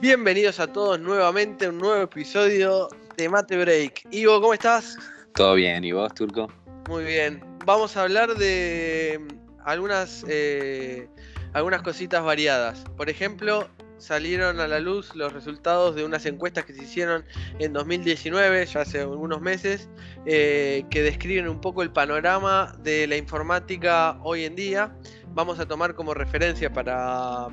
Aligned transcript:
Bienvenidos 0.00 0.58
a 0.58 0.66
todos 0.66 0.98
nuevamente 0.98 1.66
a 1.66 1.68
un 1.68 1.78
nuevo 1.78 2.02
episodio 2.02 2.88
de 3.16 3.28
Mate 3.28 3.58
Break. 3.58 4.08
Ivo, 4.10 4.40
¿cómo 4.40 4.54
estás? 4.54 4.96
Todo 5.34 5.54
bien, 5.54 5.84
¿y 5.84 5.92
vos, 5.92 6.12
Turco? 6.14 6.50
Muy 6.88 7.04
bien. 7.04 7.44
Vamos 7.66 7.96
a 7.96 8.02
hablar 8.02 8.34
de 8.34 9.20
algunas, 9.64 10.24
eh, 10.28 11.06
algunas 11.52 11.82
cositas 11.82 12.24
variadas. 12.24 12.84
Por 12.96 13.10
ejemplo, 13.10 13.68
salieron 14.02 14.58
a 14.58 14.66
la 14.66 14.80
luz 14.80 15.14
los 15.14 15.32
resultados 15.32 15.94
de 15.94 16.04
unas 16.04 16.26
encuestas 16.26 16.64
que 16.64 16.74
se 16.74 16.82
hicieron 16.82 17.24
en 17.60 17.72
2019, 17.72 18.66
ya 18.66 18.80
hace 18.80 19.00
algunos 19.00 19.40
meses, 19.40 19.88
eh, 20.26 20.84
que 20.90 21.02
describen 21.02 21.48
un 21.48 21.60
poco 21.60 21.82
el 21.82 21.92
panorama 21.92 22.74
de 22.82 23.06
la 23.06 23.16
informática 23.16 24.18
hoy 24.24 24.44
en 24.44 24.56
día. 24.56 24.92
Vamos 25.28 25.60
a 25.60 25.66
tomar 25.66 25.94
como 25.94 26.14
referencia 26.14 26.72
para, 26.72 27.48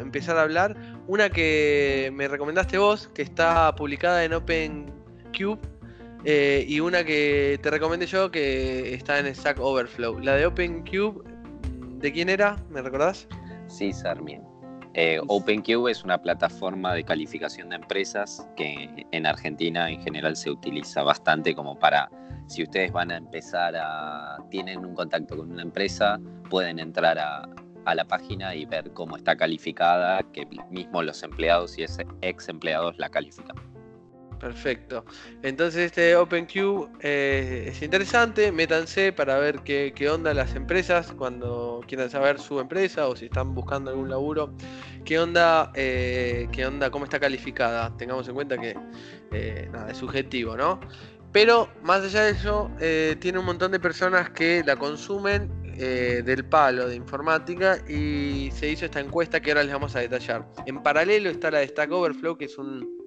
empezar 0.00 0.38
a 0.38 0.42
hablar 0.42 0.76
una 1.08 1.30
que 1.30 2.10
me 2.14 2.28
recomendaste 2.28 2.78
vos, 2.78 3.10
que 3.12 3.22
está 3.22 3.74
publicada 3.74 4.24
en 4.24 4.34
OpenCube, 4.34 5.58
eh, 6.24 6.64
y 6.66 6.78
una 6.78 7.02
que 7.04 7.58
te 7.60 7.70
recomendé 7.70 8.06
yo, 8.06 8.30
que 8.30 8.94
está 8.94 9.18
en 9.18 9.34
Stack 9.34 9.58
Overflow. 9.58 10.20
La 10.20 10.36
de 10.36 10.46
OpenCube, 10.46 11.24
¿de 11.98 12.12
quién 12.12 12.28
era? 12.28 12.56
¿Me 12.70 12.82
recordás? 12.82 13.26
Sí, 13.66 13.92
Sarmien. 13.92 14.47
Eh, 15.00 15.20
OpenCube 15.28 15.92
es 15.92 16.02
una 16.02 16.20
plataforma 16.20 16.92
de 16.92 17.04
calificación 17.04 17.68
de 17.68 17.76
empresas 17.76 18.44
que 18.56 19.06
en 19.12 19.26
Argentina 19.26 19.88
en 19.88 20.02
general 20.02 20.34
se 20.34 20.50
utiliza 20.50 21.04
bastante 21.04 21.54
como 21.54 21.78
para, 21.78 22.10
si 22.48 22.64
ustedes 22.64 22.90
van 22.90 23.12
a 23.12 23.18
empezar 23.18 23.76
a, 23.76 24.38
tienen 24.50 24.84
un 24.84 24.96
contacto 24.96 25.36
con 25.36 25.52
una 25.52 25.62
empresa, 25.62 26.18
pueden 26.50 26.80
entrar 26.80 27.16
a, 27.16 27.48
a 27.84 27.94
la 27.94 28.04
página 28.06 28.56
y 28.56 28.66
ver 28.66 28.92
cómo 28.92 29.16
está 29.16 29.36
calificada, 29.36 30.20
que 30.32 30.48
mismo 30.68 31.00
los 31.00 31.22
empleados 31.22 31.78
y 31.78 31.84
ex 32.22 32.48
empleados 32.48 32.98
la 32.98 33.08
califican. 33.08 33.54
Perfecto. 34.38 35.04
Entonces 35.42 35.86
este 35.86 36.16
OpenQ 36.16 36.88
eh, 37.00 37.66
es 37.68 37.82
interesante. 37.82 38.52
Métanse 38.52 39.12
para 39.12 39.38
ver 39.38 39.60
qué, 39.60 40.10
onda 40.10 40.32
las 40.32 40.54
empresas 40.54 41.12
cuando 41.12 41.80
quieran 41.86 42.10
saber 42.10 42.38
su 42.38 42.60
empresa 42.60 43.08
o 43.08 43.16
si 43.16 43.26
están 43.26 43.54
buscando 43.54 43.90
algún 43.90 44.08
laburo. 44.08 44.54
¿Qué 45.04 45.18
onda, 45.18 45.72
eh, 45.74 46.48
qué 46.52 46.66
onda, 46.66 46.90
cómo 46.90 47.04
está 47.04 47.18
calificada? 47.18 47.96
Tengamos 47.96 48.28
en 48.28 48.34
cuenta 48.34 48.58
que 48.58 48.76
eh, 49.32 49.68
nada, 49.72 49.90
es 49.90 49.96
subjetivo, 49.96 50.56
¿no? 50.56 50.80
Pero 51.32 51.68
más 51.82 52.02
allá 52.02 52.24
de 52.24 52.30
eso, 52.30 52.70
tiene 53.20 53.38
un 53.38 53.44
montón 53.44 53.70
de 53.70 53.78
personas 53.78 54.30
que 54.30 54.62
la 54.64 54.76
consumen 54.76 55.62
del 55.76 56.44
palo 56.46 56.88
de 56.88 56.96
informática 56.96 57.78
y 57.86 58.50
se 58.50 58.70
hizo 58.70 58.86
esta 58.86 59.00
encuesta 59.00 59.38
que 59.38 59.50
ahora 59.50 59.62
les 59.62 59.72
vamos 59.72 59.94
a 59.94 60.00
detallar. 60.00 60.48
En 60.64 60.82
paralelo 60.82 61.28
está 61.28 61.50
la 61.50 61.58
de 61.58 61.68
Stack 61.68 61.92
Overflow, 61.92 62.38
que 62.38 62.46
es 62.46 62.56
un 62.56 62.97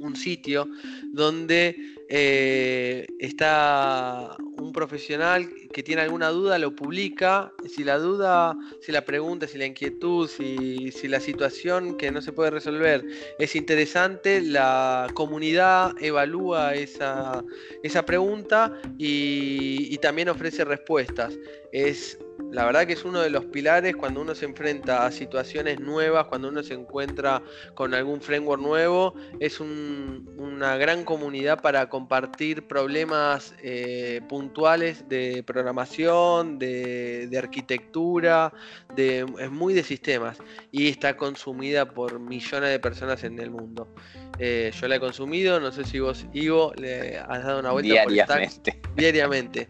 un 0.00 0.16
sitio 0.16 0.68
donde 1.12 1.76
eh, 2.08 3.06
está 3.20 4.36
un 4.56 4.72
profesional 4.72 5.48
que 5.72 5.82
tiene 5.82 6.02
alguna 6.02 6.28
duda, 6.30 6.58
lo 6.58 6.74
publica. 6.74 7.52
Si 7.68 7.84
la 7.84 7.98
duda, 7.98 8.56
si 8.80 8.90
la 8.90 9.04
pregunta, 9.04 9.46
si 9.46 9.58
la 9.58 9.66
inquietud, 9.66 10.28
si, 10.28 10.90
la 11.06 11.20
situación 11.20 11.96
que 11.96 12.10
no 12.10 12.20
se 12.20 12.32
puede 12.32 12.50
resolver 12.50 13.04
es 13.38 13.54
interesante, 13.54 14.40
la 14.40 15.06
comunidad 15.14 15.92
evalúa 16.00 16.74
esa, 16.74 17.44
esa 17.82 18.04
pregunta 18.04 18.80
y, 18.98 19.88
y 19.90 19.98
también 19.98 20.28
ofrece 20.28 20.64
respuestas. 20.64 21.38
Es 21.72 22.18
la 22.50 22.64
verdad 22.64 22.86
que 22.86 22.94
es 22.94 23.04
uno 23.04 23.20
de 23.20 23.30
los 23.30 23.44
pilares 23.46 23.96
cuando 23.96 24.20
uno 24.20 24.34
se 24.34 24.44
enfrenta 24.44 25.06
a 25.06 25.12
situaciones 25.12 25.80
nuevas, 25.80 26.26
cuando 26.26 26.48
uno 26.48 26.62
se 26.62 26.74
encuentra 26.74 27.42
con 27.74 27.94
algún 27.94 28.20
framework 28.20 28.60
nuevo, 28.60 29.14
es 29.38 29.60
una 29.60 30.76
gran 30.76 31.04
comunidad 31.04 31.60
para 31.60 31.88
compartir 31.88 32.66
problemas 32.66 33.54
eh, 33.62 34.20
puntuales 34.28 35.08
de 35.08 35.42
programación, 35.44 36.58
de, 36.58 37.30
arquitectura, 37.36 38.52
de, 38.94 39.26
es 39.38 39.50
muy 39.50 39.74
de 39.74 39.82
sistemas 39.82 40.38
y 40.72 40.88
está 40.88 41.16
consumida 41.16 41.90
por 41.90 42.18
millones 42.18 42.70
de 42.70 42.78
personas 42.78 43.22
en 43.24 43.38
el 43.38 43.50
mundo. 43.50 43.94
Eh, 44.38 44.72
yo 44.80 44.88
la 44.88 44.96
he 44.96 45.00
consumido, 45.00 45.60
no 45.60 45.70
sé 45.70 45.84
si 45.84 46.00
vos, 46.00 46.26
Ivo, 46.32 46.72
le 46.76 47.18
has 47.18 47.44
dado 47.44 47.60
una 47.60 47.72
vuelta 47.72 48.06
diariamente. 48.06 48.80
Por 48.82 48.94
diariamente. 48.96 49.68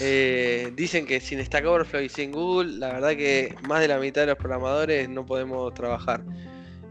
Eh, 0.00 0.72
dicen 0.74 1.06
que 1.06 1.20
sin 1.20 1.44
Stack 1.44 1.64
Overflow 1.64 2.02
y 2.02 2.08
sin 2.08 2.32
Google, 2.32 2.78
la 2.78 2.92
verdad 2.94 3.10
que 3.10 3.54
más 3.68 3.80
de 3.80 3.88
la 3.88 3.98
mitad 3.98 4.22
de 4.22 4.28
los 4.28 4.36
programadores 4.36 5.08
no 5.08 5.24
podemos 5.24 5.72
trabajar. 5.74 6.22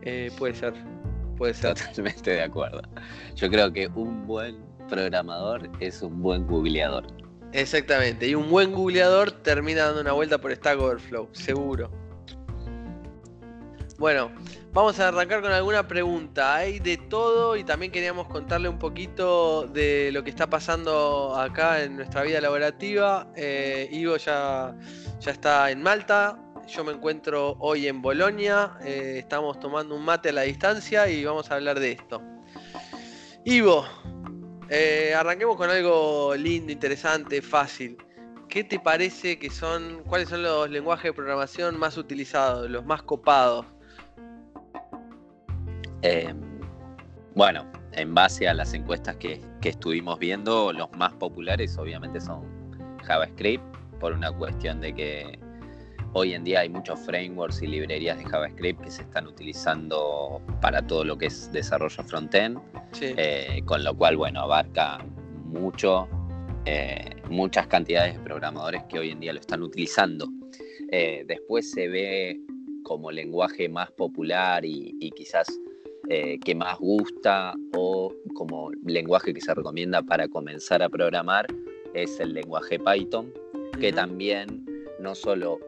Eh, 0.01 0.31
puede 0.37 0.55
ser, 0.55 0.73
puede 1.37 1.53
ser. 1.53 1.75
Totalmente 1.75 2.31
de 2.31 2.41
acuerdo. 2.41 2.81
Yo 3.35 3.49
creo 3.49 3.71
que 3.71 3.87
un 3.87 4.25
buen 4.25 4.57
programador 4.89 5.69
es 5.79 6.01
un 6.01 6.21
buen 6.21 6.45
googleador. 6.47 7.07
Exactamente, 7.53 8.27
y 8.27 8.35
un 8.35 8.49
buen 8.49 8.73
googleador 8.73 9.31
termina 9.31 9.85
dando 9.85 10.01
una 10.01 10.11
vuelta 10.11 10.39
por 10.39 10.53
Stack 10.53 10.79
Overflow, 10.79 11.29
seguro. 11.31 12.04
Bueno, 13.97 14.29
vamos 14.73 14.99
a 14.99 15.07
arrancar 15.07 15.41
con 15.41 15.53
alguna 15.53 15.87
pregunta. 15.87 16.55
Hay 16.55 16.79
de 16.79 16.97
todo 16.97 17.55
y 17.55 17.63
también 17.63 17.93
queríamos 17.93 18.27
contarle 18.27 18.67
un 18.67 18.77
poquito 18.77 19.67
de 19.67 20.11
lo 20.11 20.21
que 20.21 20.31
está 20.31 20.49
pasando 20.49 21.33
acá 21.35 21.81
en 21.81 21.95
nuestra 21.95 22.23
vida 22.23 22.41
laborativa. 22.41 23.31
Eh, 23.37 23.87
Ivo 23.91 24.17
ya, 24.17 24.75
ya 25.21 25.31
está 25.31 25.71
en 25.71 25.81
Malta, 25.81 26.37
yo 26.67 26.83
me 26.83 26.91
encuentro 26.91 27.55
hoy 27.59 27.87
en 27.87 28.01
Bolonia, 28.01 28.77
eh, 28.83 29.15
estamos 29.19 29.59
tomando 29.61 29.95
un 29.95 30.03
mate 30.03 30.29
a 30.29 30.33
la 30.33 30.41
distancia 30.41 31.07
y 31.07 31.23
vamos 31.23 31.49
a 31.49 31.55
hablar 31.55 31.79
de 31.79 31.93
esto. 31.93 32.21
Ivo, 33.45 33.85
eh, 34.69 35.13
arranquemos 35.15 35.55
con 35.55 35.69
algo 35.69 36.35
lindo, 36.35 36.71
interesante, 36.71 37.41
fácil. 37.41 37.97
¿Qué 38.49 38.65
te 38.65 38.79
parece 38.79 39.39
que 39.39 39.49
son, 39.49 40.03
cuáles 40.05 40.27
son 40.27 40.43
los 40.43 40.69
lenguajes 40.69 41.05
de 41.05 41.13
programación 41.13 41.79
más 41.79 41.97
utilizados, 41.97 42.69
los 42.69 42.85
más 42.85 43.01
copados? 43.03 43.65
Em, 46.05 46.39
bueno, 47.33 47.65
en 47.93 48.13
base 48.13 48.47
a 48.47 48.53
las 48.53 48.75
encuestas 48.75 49.15
que, 49.15 49.41
estuvimos 49.63 50.19
viendo, 50.19 50.71
los 50.71 50.91
más 50.91 51.11
populares 51.13 51.75
obviamente 51.79 52.21
son 52.21 52.43
JavaScript, 53.03 53.63
por 53.99 54.13
una 54.13 54.31
cuestión 54.31 54.79
de 54.79 54.93
que 54.93 55.39
hoy 56.13 56.35
en 56.35 56.43
día 56.43 56.59
hay 56.59 56.69
muchos 56.69 56.99
frameworks 56.99 57.63
y 57.63 57.67
librerías 57.67 58.19
de 58.19 58.25
JavaScript 58.25 58.83
que 58.83 58.91
se 58.91 59.01
están 59.01 59.25
utilizando 59.25 60.39
para 60.61 60.85
todo 60.85 61.03
lo 61.03 61.17
que 61.17 61.25
es 61.25 61.51
desarrollo 61.51 62.03
frontend, 62.03 62.59
eh, 63.01 63.63
con 63.65 63.83
lo 63.83 63.97
cual, 63.97 64.17
bueno, 64.17 64.41
abarca 64.41 64.99
mucho, 65.45 66.07
eh, 66.65 67.09
muchas 67.31 67.65
cantidades 67.65 68.13
de 68.13 68.19
programadores 68.19 68.83
que 68.83 68.99
hoy 68.99 69.09
en 69.09 69.19
día 69.19 69.33
lo 69.33 69.39
están 69.39 69.63
utilizando. 69.63 70.27
Eh, 70.91 71.23
después 71.25 71.71
se 71.71 71.87
ve 71.87 72.39
como 72.83 73.09
lenguaje 73.09 73.67
más 73.67 73.89
popular 73.93 74.63
y 74.63 75.09
quizás 75.15 75.47
eh, 76.09 76.37
que 76.39 76.53
más 76.53 76.77
gusta 76.77 77.55
o 77.75 78.13
como 78.35 78.71
lenguaje 78.85 79.33
que 79.33 79.41
se 79.41 79.53
recomienda 79.53 80.03
para 80.03 80.27
comenzar 80.27 80.83
a 80.83 80.89
programar 80.89 81.47
es 81.95 82.19
el 82.19 82.33
lenguaje 82.33 82.77
Python, 82.77 83.33
que 83.79 83.91
también 83.91 84.65
no 84.99 85.15
solo 85.15 85.59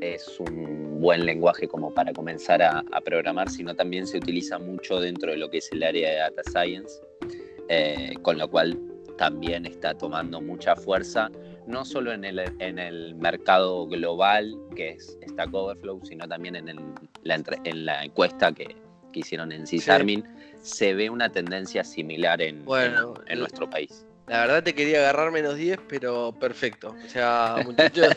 es 0.00 0.40
un 0.40 1.00
buen 1.00 1.26
lenguaje 1.26 1.68
como 1.68 1.92
para 1.92 2.12
comenzar 2.12 2.62
a, 2.62 2.82
programar, 3.04 3.48
sino 3.50 3.74
también 3.74 4.06
se 4.06 4.18
utiliza 4.18 4.58
mucho 4.58 5.00
dentro 5.00 5.30
de 5.30 5.38
lo 5.38 5.50
que 5.50 5.58
es 5.58 5.70
el 5.72 5.82
área 5.82 6.10
de 6.10 6.16
data 6.16 6.42
science, 6.50 7.00
eh, 7.68 8.14
con 8.22 8.38
lo 8.38 8.48
cual 8.50 8.78
también 9.16 9.66
está 9.66 9.94
tomando 9.94 10.40
mucha 10.40 10.74
fuerza, 10.74 11.30
no 11.66 11.84
solo 11.84 12.12
en 12.12 12.24
el, 12.24 12.40
en 12.58 12.78
el 12.78 13.14
mercado 13.14 13.86
global, 13.86 14.56
que 14.74 14.90
es 14.90 15.18
Stack 15.28 15.52
Overflow, 15.52 16.00
sino 16.04 16.26
también 16.26 16.56
en, 16.56 16.94
la, 17.22 17.42
en 17.64 17.84
la 17.84 18.04
encuesta 18.04 18.52
que, 18.52 18.74
que 19.12 19.20
hicieron 19.20 19.52
en 19.52 19.66
CISARMIN, 19.66 20.24
se 20.62 20.94
ve 20.94 21.10
una 21.10 21.30
tendencia 21.30 21.84
similar 21.84 22.42
en, 22.42 22.64
en, 23.26 23.38
nuestro 23.38 23.68
país. 23.68 24.04
La 24.26 24.40
verdad 24.40 24.62
te 24.62 24.74
quería 24.74 24.98
agarrar 24.98 25.32
menos 25.32 25.56
10, 25.56 25.78
pero 25.88 26.32
perfecto. 26.38 26.94
O 27.04 27.08
sea, 27.08 27.56
muchachos, 27.64 28.14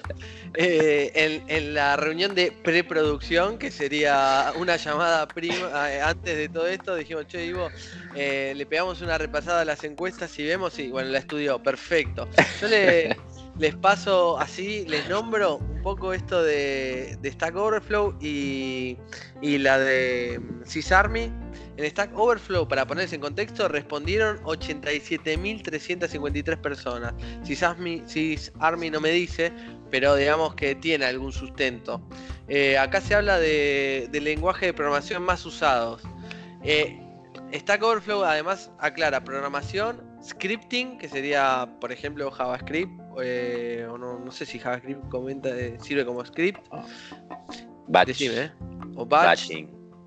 eh, 0.56 1.42
en, 1.48 1.74
la 1.74 1.96
reunión 1.96 2.36
de 2.36 2.52
preproducción, 2.52 3.58
que 3.58 3.72
sería 3.72 4.52
una 4.58 4.76
llamada 4.76 5.26
prima, 5.28 5.90
eh, 5.90 6.02
antes 6.02 6.36
de 6.36 6.50
todo 6.50 6.68
esto, 6.68 6.96
dijimos, 6.96 7.28
che, 7.28 7.46
Ivo, 7.46 7.70
eh, 8.16 8.54
le 8.56 8.66
pegamos 8.66 9.02
una 9.02 9.18
repasada 9.18 9.62
a 9.62 9.66
las 9.66 9.84
encuestas 9.86 10.38
y 10.38 10.44
vemos, 10.44 10.78
y 10.80 10.90
bueno, 10.90 11.10
la 11.12 11.20
estudió, 11.20 11.60
perfecto. 11.64 12.28
Yo 12.60 12.68
le, 12.68 13.16
les 13.62 13.76
paso 13.76 14.38
así, 14.40 14.84
les 14.88 15.08
nombro 15.08 15.58
un 15.58 15.84
poco 15.84 16.14
esto 16.14 16.42
de, 16.42 17.16
Stack 17.24 17.56
Overflow 17.56 18.18
y, 18.20 18.98
la 19.44 19.78
de 19.78 20.40
mm, 20.40 20.64
SysArmy. 20.66 21.32
En 21.78 21.90
Stack 21.92 22.18
Overflow, 22.18 22.68
para 22.68 22.88
ponerse 22.88 23.14
en 23.16 23.22
contexto, 23.22 23.68
respondieron 23.68 24.40
87.353 24.46 26.60
personas. 26.60 27.14
SysArmy, 27.44 28.02
no 28.90 29.00
me 29.00 29.12
dice, 29.12 29.54
pero 29.92 30.16
digamos 30.16 30.56
que 30.56 30.74
tiene 30.74 31.06
algún 31.06 31.32
sustento. 31.32 32.02
Eh, 32.48 32.80
acá 32.80 33.00
se 33.00 33.14
habla 33.14 33.38
de, 33.38 34.10
lenguaje 34.12 34.66
de 34.66 34.74
programación 34.74 35.22
más 35.22 35.46
usados. 35.46 36.02
Eh, 36.64 37.00
Stack 37.54 37.84
Overflow 37.84 38.24
además 38.24 38.72
aclara 38.80 39.24
programación, 39.24 40.02
scripting, 40.24 40.98
que 40.98 41.08
sería, 41.08 41.70
por 41.80 41.92
ejemplo, 41.92 42.32
JavaScript, 42.32 43.01
eh, 43.22 43.88
o 43.90 43.98
no, 43.98 44.32
sé 44.32 44.46
si 44.46 44.60
JavaScript 44.60 45.10
comenta, 45.10 45.50
sirve 45.80 46.06
como 46.06 46.24
script. 46.26 46.66
Batch. 47.88 48.24
O 48.96 49.06
batch. 49.06 49.52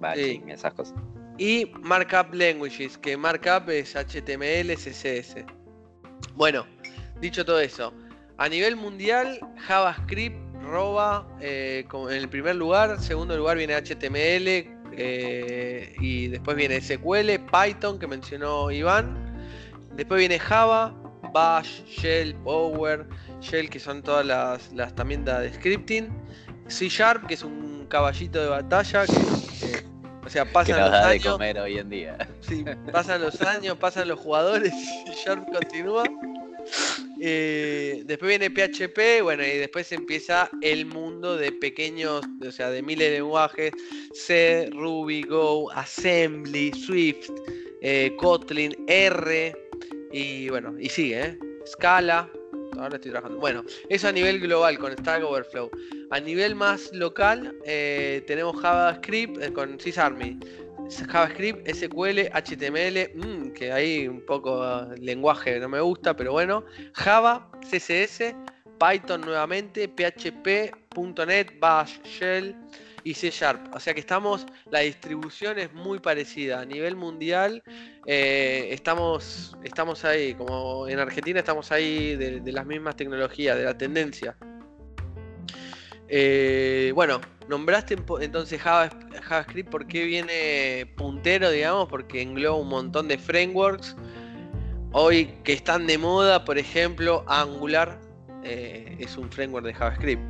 Batching, 0.00 0.50
esas 0.50 0.74
cosas. 0.74 0.94
Y 1.38 1.72
Markup 1.80 2.32
Languages, 2.32 2.96
que 2.98 3.16
Markup 3.16 3.68
es 3.68 3.94
HTML, 3.94 4.74
CSS. 4.74 5.44
Bueno, 6.36 6.66
dicho 7.20 7.44
todo 7.44 7.60
eso, 7.60 7.92
a 8.38 8.48
nivel 8.48 8.76
mundial, 8.76 9.38
JavaScript 9.66 10.36
roba 10.62 11.28
eh, 11.40 11.86
en 11.92 12.16
el 12.16 12.28
primer 12.28 12.56
lugar, 12.56 13.00
segundo 13.00 13.36
lugar 13.36 13.56
viene 13.56 13.74
HTML 13.74 14.74
eh, 14.96 15.94
y 16.00 16.28
después 16.28 16.56
viene 16.56 16.80
SQL, 16.80 17.30
Python 17.50 17.98
que 17.98 18.06
mencionó 18.06 18.70
Iván, 18.70 19.16
después 19.94 20.18
viene 20.18 20.38
Java, 20.38 20.94
Bash, 21.34 21.82
Shell, 21.84 22.32
Power, 22.44 23.04
Shell 23.40 23.68
que 23.68 23.80
son 23.80 24.02
todas 24.02 24.24
las, 24.24 24.94
también 24.94 25.24
de 25.24 25.52
scripting, 25.52 26.08
C 26.68 26.88
Sharp 26.88 27.26
que 27.26 27.34
es 27.34 27.42
un 27.42 27.86
caballito 27.88 28.40
de 28.40 28.48
batalla 28.48 29.04
que, 29.04 29.84
o 30.24 30.30
sea, 30.30 30.50
pasan 30.50 30.80
los 30.80 30.92
años. 30.92 31.24
de 31.24 31.30
comer 31.30 31.58
hoy 31.58 31.78
en 31.78 31.90
día. 31.90 32.16
Sí, 32.40 32.64
pasan 32.92 33.20
los 33.20 33.40
años, 33.42 33.76
pasan 33.78 34.06
los 34.06 34.20
jugadores 34.20 34.72
y 34.72 35.10
C 35.10 35.14
Sharp 35.24 35.50
continúa. 35.52 36.04
Eh, 37.20 38.04
después 38.06 38.38
viene 38.38 38.50
PHP, 38.50 39.22
bueno, 39.22 39.42
y 39.42 39.58
después 39.58 39.90
empieza 39.90 40.48
el 40.62 40.86
mundo 40.86 41.36
de 41.36 41.50
pequeños, 41.50 42.22
o 42.46 42.52
sea, 42.52 42.70
de 42.70 42.80
miles 42.80 43.10
de 43.10 43.18
lenguajes, 43.18 43.72
C, 44.12 44.70
Ruby, 44.72 45.22
Go, 45.22 45.70
Assembly, 45.72 46.72
Swift, 46.72 47.30
eh, 47.82 48.14
Kotlin, 48.18 48.74
R, 48.86 49.52
y 50.14 50.48
bueno, 50.48 50.76
y 50.78 50.88
sigue, 50.88 51.20
¿eh? 51.20 51.38
Scala, 51.66 52.30
ahora 52.78 52.94
estoy 52.94 53.10
trabajando. 53.10 53.40
Bueno, 53.40 53.64
eso 53.88 54.06
a 54.06 54.12
nivel 54.12 54.38
global 54.38 54.78
con 54.78 54.92
Stack 54.92 55.24
Overflow. 55.24 55.70
A 56.10 56.20
nivel 56.20 56.54
más 56.54 56.92
local, 56.92 57.52
tenemos 57.64 58.60
JavaScript 58.60 59.52
con 59.54 59.80
SysArmy. 59.80 60.38
JavaScript, 60.88 61.68
SQL, 61.68 62.30
HTML, 62.32 63.10
mm, 63.14 63.52
que 63.54 63.72
ahí 63.72 64.06
un 64.06 64.24
poco 64.24 64.86
lenguaje 65.00 65.58
no 65.58 65.68
me 65.68 65.80
gusta, 65.80 66.14
pero 66.14 66.30
bueno. 66.30 66.64
Java, 66.92 67.50
CSS, 67.68 68.36
Python 68.78 69.20
nuevamente, 69.22 69.88
PHP, 69.88 70.72
.NET, 71.26 71.58
Bash, 71.58 72.00
Shell 72.02 72.56
y 73.04 73.14
C 73.14 73.30
Sharp. 73.30 73.74
O 73.74 73.80
sea 73.80 73.94
que 73.94 74.00
estamos, 74.00 74.46
la 74.70 74.80
distribución 74.80 75.58
es 75.58 75.72
muy 75.72 75.98
parecida. 75.98 76.60
A 76.60 76.64
nivel 76.64 76.96
mundial 76.96 77.62
eh, 78.06 78.68
estamos, 78.70 79.56
estamos 79.62 80.04
ahí, 80.04 80.34
como 80.34 80.88
en 80.88 80.98
Argentina 80.98 81.38
estamos 81.38 81.70
ahí 81.72 82.16
de 82.16 82.52
las 82.52 82.66
mismas 82.66 82.96
tecnologías, 82.96 83.56
de 83.56 83.64
la 83.64 83.76
tendencia. 83.76 84.36
Eh, 86.08 86.92
bueno, 86.94 87.20
nombraste 87.48 87.96
entonces 88.20 88.60
JavaScript, 88.60 89.70
¿por 89.70 89.86
qué 89.86 90.04
viene 90.04 90.86
puntero, 90.96 91.50
digamos? 91.50 91.88
Porque 91.88 92.22
engloba 92.22 92.56
un 92.56 92.68
montón 92.68 93.08
de 93.08 93.18
frameworks. 93.18 93.96
Hoy 94.92 95.26
que 95.42 95.54
están 95.54 95.86
de 95.86 95.98
moda, 95.98 96.44
por 96.44 96.56
ejemplo, 96.56 97.24
Angular 97.26 98.00
eh, 98.44 98.96
es 98.98 99.16
un 99.16 99.30
framework 99.30 99.66
de 99.66 99.74
JavaScript. 99.74 100.22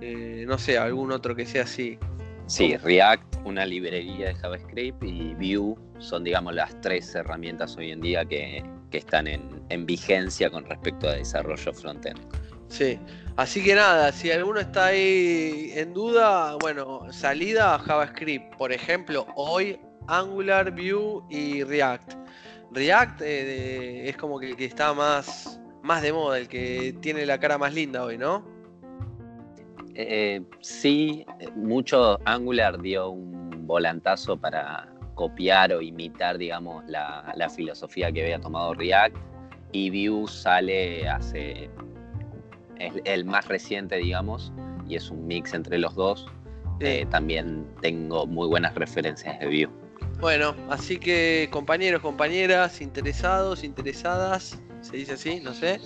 Eh, 0.00 0.44
no 0.46 0.58
sé, 0.58 0.78
algún 0.78 1.12
otro 1.12 1.34
que 1.34 1.44
sea 1.44 1.64
así. 1.64 1.98
Sí, 2.46 2.76
React, 2.76 3.36
una 3.44 3.66
librería 3.66 4.28
de 4.28 4.34
JavaScript 4.36 5.02
y 5.02 5.34
Vue 5.34 5.76
son, 5.98 6.24
digamos, 6.24 6.54
las 6.54 6.80
tres 6.80 7.14
herramientas 7.14 7.76
hoy 7.76 7.90
en 7.90 8.00
día 8.00 8.24
que, 8.24 8.64
están 8.92 9.26
en, 9.26 9.42
en, 9.68 9.84
vigencia 9.84 10.48
con 10.48 10.64
respecto 10.64 11.08
a 11.08 11.12
desarrollo 11.12 11.72
frontend. 11.74 12.18
Sí, 12.68 12.98
Así 13.38 13.62
que 13.62 13.76
nada, 13.76 14.10
si 14.10 14.32
alguno 14.32 14.58
está 14.58 14.86
ahí 14.86 15.70
en 15.76 15.94
duda, 15.94 16.56
bueno, 16.56 17.06
salida 17.12 17.76
a 17.76 17.78
JavaScript, 17.78 18.56
por 18.56 18.72
ejemplo, 18.72 19.28
hoy 19.36 19.78
Angular, 20.08 20.72
Vue 20.72 21.22
y 21.30 21.62
React. 21.62 22.14
React 22.72 23.20
eh, 23.22 24.08
es 24.08 24.16
como 24.16 24.40
que 24.40 24.50
el 24.50 24.56
que 24.56 24.64
está 24.64 24.92
más, 24.92 25.60
más 25.88 26.02
de 26.02 26.12
moda, 26.12 26.38
el 26.38 26.48
que 26.48 26.94
tiene 27.00 27.24
la 27.26 27.40
cara 27.40 27.56
más 27.58 27.72
linda 27.74 28.04
hoy, 28.04 28.18
¿no? 28.18 28.44
Eh, 29.94 30.42
sí, 30.60 31.24
mucho 31.56 32.20
Angular 32.26 32.80
dio 32.80 33.08
un 33.08 33.66
volantazo 33.66 34.36
para 34.36 34.86
copiar 35.14 35.72
o 35.72 35.80
imitar, 35.80 36.38
digamos, 36.38 36.84
la, 36.86 37.32
la 37.34 37.48
filosofía 37.48 38.12
que 38.12 38.22
había 38.22 38.38
tomado 38.38 38.74
React 38.74 39.16
y 39.72 40.08
Vue 40.08 40.28
sale 40.28 41.08
hace 41.08 41.70
es 42.78 42.92
el 43.04 43.24
más 43.24 43.48
reciente, 43.48 43.96
digamos, 43.96 44.52
y 44.86 44.94
es 44.94 45.10
un 45.10 45.26
mix 45.26 45.54
entre 45.54 45.78
los 45.78 45.94
dos. 45.94 46.26
Eh, 46.80 47.06
también 47.10 47.66
tengo 47.80 48.26
muy 48.26 48.46
buenas 48.46 48.74
referencias 48.74 49.40
de 49.40 49.46
Vue. 49.46 49.68
Bueno, 50.20 50.54
así 50.68 50.98
que 50.98 51.48
compañeros, 51.50 52.02
compañeras, 52.02 52.80
interesados, 52.80 53.64
interesadas, 53.64 54.60
se 54.82 54.96
dice 54.96 55.12
así, 55.12 55.40
no 55.40 55.54
sé. 55.54 55.80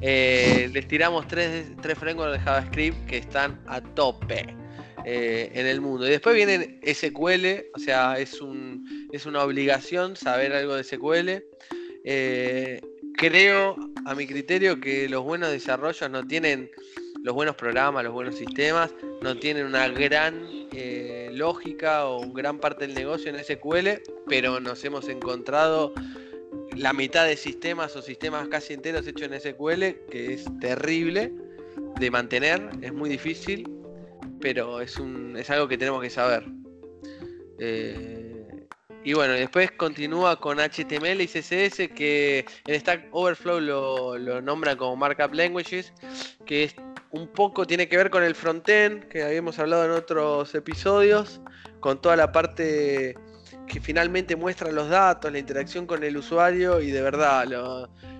Eh, 0.00 0.70
les 0.72 0.86
tiramos 0.86 1.26
tres, 1.26 1.66
tres 1.82 1.98
frameworks 1.98 2.38
de 2.38 2.44
JavaScript 2.44 3.06
que 3.06 3.18
están 3.18 3.60
a 3.66 3.80
tope 3.80 4.54
eh, 5.04 5.50
en 5.54 5.66
el 5.66 5.80
mundo. 5.80 6.06
Y 6.06 6.10
después 6.10 6.34
vienen 6.36 6.80
SQL, 6.84 7.66
o 7.74 7.78
sea, 7.78 8.18
es, 8.18 8.40
un, 8.40 9.08
es 9.12 9.26
una 9.26 9.42
obligación 9.42 10.16
saber 10.16 10.52
algo 10.52 10.74
de 10.74 10.84
SQL 10.84 11.42
creo, 13.18 13.76
a 14.06 14.14
mi 14.14 14.26
criterio, 14.26 14.80
que 14.80 15.08
los 15.08 15.24
buenos 15.24 15.50
desarrollos 15.50 16.08
no 16.08 16.24
tienen 16.26 16.70
los 17.24 17.34
buenos 17.34 17.56
programas, 17.56 18.04
los 18.04 18.12
buenos 18.12 18.36
sistemas, 18.36 18.94
no 19.22 19.36
tienen 19.36 19.66
una 19.66 19.88
gran 19.88 20.46
eh, 20.72 21.28
lógica 21.32 22.06
o 22.06 22.32
gran 22.32 22.60
parte 22.60 22.86
del 22.86 22.94
negocio 22.94 23.34
en 23.34 23.44
SQL, 23.44 24.00
pero 24.28 24.60
nos 24.60 24.84
hemos 24.84 25.08
encontrado 25.08 25.92
la 26.78 26.92
mitad 26.92 27.26
de 27.26 27.36
sistemas 27.36 27.94
o 27.96 28.02
sistemas 28.02 28.46
casi 28.48 28.72
enteros 28.72 29.06
hechos 29.06 29.28
en 29.30 29.40
SQL, 29.40 30.06
que 30.10 30.34
es 30.34 30.44
terrible 30.60 31.32
de 31.98 32.10
mantener, 32.10 32.70
es 32.80 32.92
muy 32.92 33.10
difícil, 33.10 33.68
pero 34.40 34.80
es, 34.80 34.96
un, 34.96 35.36
es 35.36 35.50
algo 35.50 35.66
que 35.66 35.76
tenemos 35.76 36.00
que 36.00 36.10
saber. 36.10 36.44
Eh, 37.58 38.66
y 39.02 39.12
bueno, 39.12 39.32
después 39.32 39.72
continúa 39.72 40.38
con 40.38 40.58
HTML 40.58 41.20
y 41.20 41.26
CSS, 41.26 41.88
que 41.94 42.44
en 42.66 42.80
Stack 42.80 43.08
Overflow 43.10 43.60
lo, 43.60 44.18
lo 44.18 44.40
nombran 44.40 44.76
como 44.76 44.94
Markup 44.96 45.34
Languages, 45.34 45.92
que 46.46 46.64
es 46.64 46.76
un 47.10 47.26
poco 47.26 47.66
tiene 47.66 47.88
que 47.88 47.96
ver 47.96 48.10
con 48.10 48.22
el 48.22 48.34
frontend, 48.36 49.08
que 49.08 49.22
habíamos 49.22 49.58
hablado 49.58 49.84
en 49.84 49.90
otros 49.92 50.54
episodios, 50.54 51.40
con 51.80 52.00
toda 52.00 52.16
la 52.16 52.30
parte 52.30 53.16
que 53.68 53.80
finalmente 53.80 54.34
muestra 54.34 54.72
los 54.72 54.88
datos, 54.88 55.30
la 55.30 55.38
interacción 55.38 55.86
con 55.86 56.02
el 56.02 56.16
usuario 56.16 56.80
y 56.80 56.90
de 56.90 57.02
verdad 57.02 57.46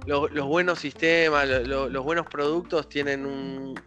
los 0.06 0.46
buenos 0.46 0.78
sistemas, 0.78 1.48
los 1.48 2.04
buenos 2.04 2.26
productos 2.26 2.88
tienen 2.88 3.26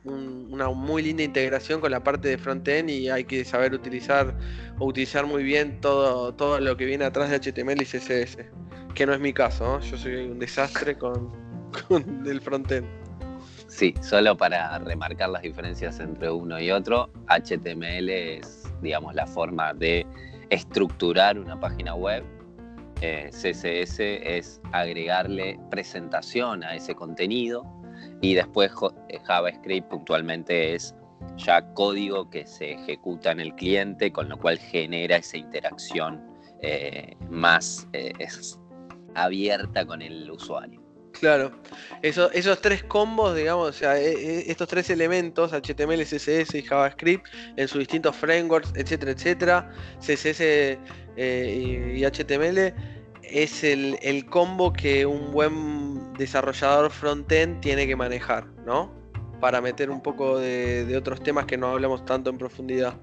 una 0.04 0.70
muy 0.70 1.04
linda 1.04 1.24
integración 1.24 1.80
con 1.80 1.92
la 1.92 2.04
parte 2.04 2.30
de 2.30 2.38
frontend 2.38 2.90
y 2.90 3.10
hay 3.10 3.24
que 3.24 3.46
saber 3.46 3.74
utilizar 3.74 4.36
o 4.80 4.86
utilizar 4.86 5.26
muy 5.26 5.44
bien 5.44 5.80
todo, 5.80 6.34
todo 6.34 6.60
lo 6.60 6.76
que 6.76 6.86
viene 6.86 7.06
atrás 7.06 7.30
de 7.30 7.40
HTML 7.40 7.82
y 7.82 7.86
CSS, 7.86 8.38
que 8.96 9.06
no 9.06 9.14
es 9.14 9.20
mi 9.20 9.32
caso, 9.32 9.80
yo 9.80 9.98
soy 9.98 10.16
un 10.16 10.40
desastre 10.40 10.98
con, 10.98 11.32
con 11.88 12.28
el 12.28 12.42
frontend. 12.42 12.88
Sí, 13.68 13.94
solo 14.02 14.36
para 14.36 14.78
remarcar 14.80 15.30
las 15.30 15.44
diferencias 15.44 16.00
entre 16.02 16.30
uno 16.30 16.60
y 16.60 16.72
otro, 16.72 17.10
HTML 17.30 18.10
es, 18.10 18.68
digamos, 18.82 19.16
la 19.16 19.26
forma 19.26 19.74
de 19.74 20.06
estructurar 20.52 21.40
una 21.40 21.60
página 21.60 21.96
web. 21.96 22.24
Eh, 23.02 23.30
CSS 23.32 24.00
es 24.00 24.62
agregarle 24.74 25.60
presentación 25.72 26.64
a 26.64 26.76
ese 26.76 26.94
contenido 26.94 27.66
y 28.22 28.36
después 28.36 28.72
eh, 29.10 29.20
JavaScript 29.24 29.90
puntualmente 29.90 30.76
es 30.76 30.94
ya 31.38 31.74
código 31.74 32.30
que 32.30 32.46
se 32.46 32.74
ejecuta 32.74 33.32
en 33.32 33.40
el 33.40 33.56
cliente, 33.56 34.12
con 34.12 34.30
lo 34.30 34.38
cual 34.38 34.60
genera 34.60 35.16
esa 35.16 35.38
interacción 35.38 36.22
eh, 36.62 37.16
más 37.30 37.88
abierta 39.16 39.86
con 39.86 40.02
el 40.02 40.30
usuario. 40.30 40.81
Claro, 41.20 41.52
Eso, 42.02 42.32
esos 42.32 42.62
tres 42.62 42.84
combos, 42.84 43.36
digamos, 43.36 43.70
o 43.70 43.74
sea, 43.74 44.00
e, 44.00 44.12
e, 44.12 44.52
estos 44.52 44.68
tres 44.68 44.90
elementos, 44.90 45.52
HTML, 45.54 46.02
CSS 46.04 46.56
y 46.56 46.64
JavaScript, 46.64 47.28
en 47.58 47.68
sus 47.68 47.80
distintos 47.80 48.16
frameworks, 48.16 48.74
etcétera, 48.76 49.12
etcétera, 49.12 49.72
CSS 50.00 50.42
eh, 51.18 51.96
y, 51.96 52.04
HTML, 52.04 52.74
es 53.24 53.64
el, 53.64 54.26
combo 54.30 54.74
que 54.74 55.06
un 55.06 55.32
buen 55.32 56.14
desarrollador 56.14 56.90
frontend 56.92 57.62
tiene 57.62 57.88
que 57.88 57.96
manejar, 57.96 58.46
¿no? 58.66 58.92
Para 59.40 59.62
meter 59.62 59.90
un 59.90 60.02
poco 60.02 60.40
de, 60.40 60.96
otros 60.98 61.22
temas 61.22 61.46
que 61.46 61.58
no 61.58 61.68
hablamos 61.68 62.06
tanto 62.06 62.30
en 62.30 62.38
profundidad. 62.38 62.96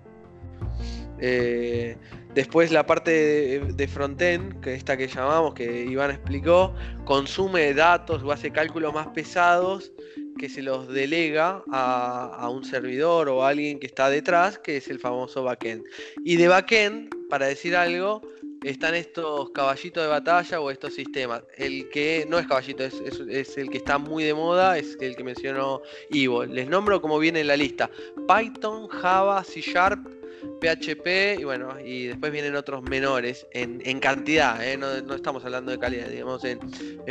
Eh, 1.21 1.97
Después 2.39 2.71
la 2.71 2.87
parte 2.87 3.59
de, 3.59 3.89
frontend, 3.89 4.61
que 4.61 4.75
esta 4.75 4.97
que 4.97 5.09
llamamos, 5.09 5.55
que 5.55 5.87
Iván 5.87 6.13
explicó, 6.13 6.73
consume 7.05 7.75
datos 7.75 8.23
o 8.23 8.31
hace 8.31 8.53
cálculos 8.53 8.95
más 8.95 9.09
pesados 9.09 9.91
que 10.39 10.49
se 10.49 10.63
los 10.63 10.87
delega 10.87 11.65
a, 11.73 12.49
un 12.49 12.65
servidor 12.65 13.29
o 13.29 13.43
a 13.43 13.49
alguien 13.49 13.81
que 13.81 13.89
está 13.89 14.09
detrás, 14.09 14.57
que 14.57 14.77
es 14.77 14.89
el 14.89 15.01
famoso 15.01 15.43
backend. 15.43 15.85
Y 16.25 16.37
de 16.37 16.47
backend, 16.47 17.13
para 17.29 17.47
decir 17.47 17.75
algo, 17.75 18.23
están 18.63 18.95
estos 18.95 19.51
caballitos 19.51 20.05
de 20.05 20.09
batalla 20.09 20.61
o 20.61 20.71
estos 20.71 20.95
sistemas. 20.95 21.43
El 21.57 21.89
que 21.89 22.25
no 22.29 22.39
es 22.39 22.47
caballito, 22.47 22.85
es, 22.85 22.95
es, 23.29 23.59
el 23.59 23.69
que 23.69 23.79
está 23.79 23.99
muy 23.99 24.23
de 24.23 24.35
moda, 24.35 24.79
es 24.79 24.97
el 25.01 25.17
que 25.17 25.25
mencionó 25.25 25.81
Ivo. 26.11 26.45
Les 26.45 26.69
nombro 26.69 27.01
como 27.01 27.19
viene 27.19 27.41
en 27.41 27.49
la 27.49 27.57
lista. 27.57 27.91
Python, 28.29 28.87
Java, 28.87 29.43
C 29.43 29.61
Sharp, 29.61 30.18
PHP 30.61 31.38
y 31.38 31.45
bueno, 31.45 31.79
y 31.81 32.07
después 32.07 32.33
vienen 32.33 32.57
otros 32.57 32.83
menores 32.83 33.47
en, 33.53 34.00
cantidad, 34.00 34.65
¿eh? 34.67 34.77
no, 34.77 35.15
estamos 35.15 35.45
hablando 35.45 35.71
de 35.71 35.79
calidad, 35.79 36.09
digamos, 36.09 36.45
en, 36.45 36.59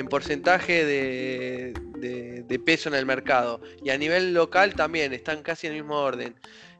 porcentaje 0.07 0.85
de, 0.85 2.59
peso 2.65 2.89
en 2.89 2.95
el 2.95 3.05
mercado. 3.05 3.61
Y 3.83 3.89
a 3.89 3.97
nivel 3.97 4.33
local 4.33 4.75
también 4.75 5.13
están 5.13 5.41
casi 5.43 5.67
en 5.67 5.73
el 5.73 5.83
mismo 5.83 5.95
orden. 5.97 6.35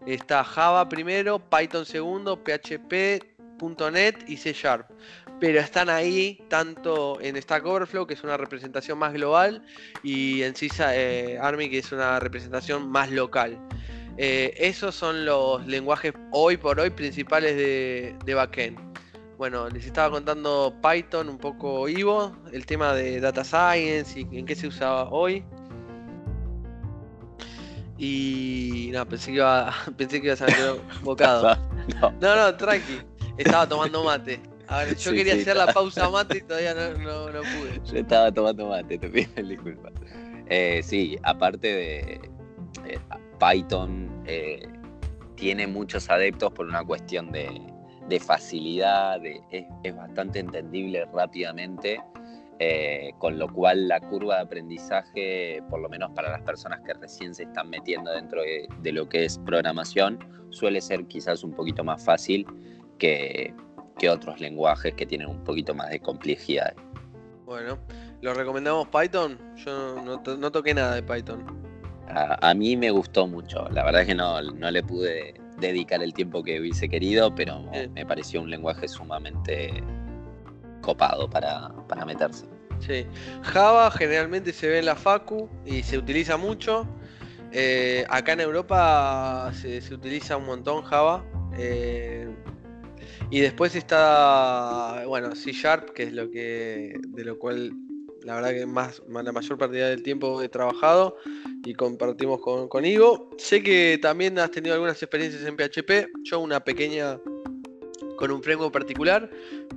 Está 0.06 0.44
Java 0.44 0.88
primero, 0.88 1.40
Python 1.40 1.86
segundo, 1.86 2.44
PHP, 2.44 3.24
.NET 3.92 4.30
y 4.30 4.38
C 4.38 4.54
Sharp. 4.54 4.88
Pero 5.40 5.60
están 5.60 5.90
ahí 5.90 6.40
tanto 6.50 7.20
en 7.22 7.40
Stack 7.40 7.66
Overflow, 7.66 8.08
que 8.08 8.16
es 8.16 8.24
una 8.24 8.38
representación 8.38 8.98
más 8.98 9.14
global, 9.14 9.64
y 10.04 10.42
en 10.42 10.56
CISA 10.56 10.96
eh, 10.96 11.38
Army, 11.40 11.70
que 11.70 11.80
es 11.80 11.92
una 11.92 12.20
representación 12.20 12.90
más 12.90 13.12
local. 13.12 13.58
Eh, 14.18 14.54
esos 14.58 14.96
son 14.96 15.26
los 15.26 15.66
lenguajes 15.68 16.14
hoy 16.32 16.58
por 16.58 16.80
hoy 16.80 16.90
principales 16.90 17.56
de, 17.56 18.16
de 18.26 18.34
backend. 18.34 18.80
Bueno, 19.38 19.70
les 19.70 19.86
estaba 19.86 20.10
contando 20.10 20.74
Python, 20.82 21.30
un 21.30 21.38
poco 21.38 21.88
Ivo, 21.88 22.36
el 22.52 22.66
tema 22.66 22.94
de 22.94 23.20
data 23.20 23.44
science 23.44 24.20
y 24.20 24.40
en 24.40 24.46
qué 24.46 24.56
se 24.56 24.68
usaba 24.68 25.10
hoy. 25.12 25.44
Y 28.00 28.90
no, 28.94 29.08
pensé 29.08 29.32
que 29.32 29.38
iba, 29.38 29.74
pensé 29.98 30.20
que 30.20 30.28
iba 30.28 30.34
a 30.34 30.38
salir 30.38 30.82
bocado. 31.04 31.56
No, 32.20 32.36
no, 32.36 32.56
tranqui. 32.56 33.02
Estaba 33.38 33.68
tomando 33.68 34.04
mate. 34.04 34.40
A 34.68 34.80
ver, 34.80 34.98
yo 34.98 35.12
quería 35.12 35.36
hacer 35.36 35.56
la 35.56 35.68
pausa 35.68 36.10
mate 36.10 36.40
y 36.40 36.42
todavía 36.42 36.74
no, 36.74 37.30
no, 37.32 37.42
pude. 37.42 37.80
Yo 37.92 38.00
estaba 38.00 38.32
tomando 38.32 38.68
mate, 38.68 38.98
te 38.98 39.08
pido 39.08 39.30
disculpas. 39.44 39.94
Eh, 40.50 40.82
sí, 40.84 41.18
aparte 41.24 41.68
de, 41.68 42.22
eh, 42.86 43.00
Python 43.40 44.24
eh, 44.26 44.68
tiene 45.36 45.68
muchos 45.68 46.10
adeptos 46.10 46.52
por 46.54 46.66
una 46.66 46.84
cuestión 46.84 47.32
de, 47.32 47.62
facilidad, 48.20 49.20
es, 49.26 49.96
bastante 49.96 50.40
entendible 50.40 51.06
rápidamente, 51.14 52.02
eh, 52.60 53.12
con 53.20 53.38
lo 53.38 53.48
cual 53.52 53.88
la 53.88 54.00
curva 54.00 54.38
de 54.38 54.42
aprendizaje, 54.42 55.62
por 55.70 55.80
lo 55.80 55.90
menos 55.90 56.12
para 56.12 56.32
las 56.32 56.42
personas 56.42 56.82
que 56.82 56.94
recién 56.94 57.36
se 57.36 57.44
están 57.44 57.70
metiendo 57.70 58.12
dentro 58.12 58.42
de, 58.42 58.92
lo 58.92 59.08
que 59.08 59.26
es 59.26 59.38
programación, 59.40 60.18
suele 60.50 60.82
ser 60.82 61.06
quizás 61.06 61.44
un 61.44 61.52
poquito 61.52 61.84
más 61.84 62.04
fácil 62.04 62.48
que, 62.98 63.54
otros 64.10 64.40
lenguajes 64.40 64.94
que 64.94 65.06
tienen 65.06 65.28
un 65.28 65.44
poquito 65.44 65.74
más 65.74 65.90
de 65.90 66.00
complejidad. 66.00 66.74
Bueno, 67.46 67.80
¿lo 68.22 68.34
recomendamos 68.34 68.88
Python? 68.88 69.38
Yo 69.56 69.96
no 70.02 70.52
toqué 70.52 70.74
nada 70.74 70.96
de 70.96 71.04
Python 71.04 71.67
a, 72.10 72.54
mí 72.54 72.76
me 72.78 72.92
gustó 72.92 73.28
mucho. 73.28 73.68
La 73.70 73.84
verdad 73.84 74.02
es 74.02 74.08
que 74.08 74.16
no, 74.16 74.42
le 74.42 74.84
pude 74.84 75.34
dedicar 75.60 76.02
el 76.02 76.14
tiempo 76.14 76.44
que 76.44 76.60
hubiese 76.60 76.88
querido, 76.88 77.34
pero 77.34 77.64
me 77.94 78.06
pareció 78.06 78.42
un 78.42 78.50
lenguaje 78.50 78.88
sumamente 78.88 79.84
copado 80.82 81.30
para, 81.30 81.72
meterse. 82.06 82.46
Sí. 82.80 83.06
Java 83.42 83.90
generalmente 83.92 84.54
se 84.54 84.68
ve 84.70 84.80
en 84.80 84.86
la 84.86 84.96
Facu 84.96 85.50
y 85.66 85.84
se 85.84 85.98
utiliza 85.98 86.38
mucho. 86.38 86.88
Eh, 87.52 88.06
acá 88.10 88.34
en 88.34 88.42
Europa 88.42 89.52
se, 89.54 89.80
utiliza 89.94 90.38
un 90.38 90.46
montón 90.46 90.84
Java. 90.84 91.26
Eh, 91.58 92.28
y 93.30 93.42
después 93.42 93.76
está, 93.76 95.04
bueno, 95.06 95.36
C 95.36 95.52
Sharp, 95.52 95.90
que 95.90 96.04
es 96.04 96.14
lo 96.14 96.30
que, 96.30 96.94
de 97.10 97.26
lo 97.26 97.38
cual 97.40 97.74
la 98.28 98.36
verdad 98.36 98.52
que 98.52 98.66
más, 98.66 99.02
la 99.08 99.32
mayor 99.32 99.58
parte 99.58 99.78
del 99.78 100.04
tiempo 100.04 100.42
he 100.42 100.50
trabajado 100.50 101.16
y 101.64 101.74
compartimos 101.74 102.42
con, 102.42 102.68
con 102.68 102.84
Ivo. 102.84 103.30
Sé 103.38 103.64
que 103.64 103.98
también 104.02 104.38
has 104.38 104.52
tenido 104.52 104.74
algunas 104.74 105.02
experiencias 105.02 105.44
en 105.44 105.56
PHP, 105.56 106.10
yo 106.26 106.42
una 106.42 106.60
pequeña 106.60 107.18
con 108.18 108.30
un 108.32 108.44
framework 108.44 108.74
particular, 108.74 109.30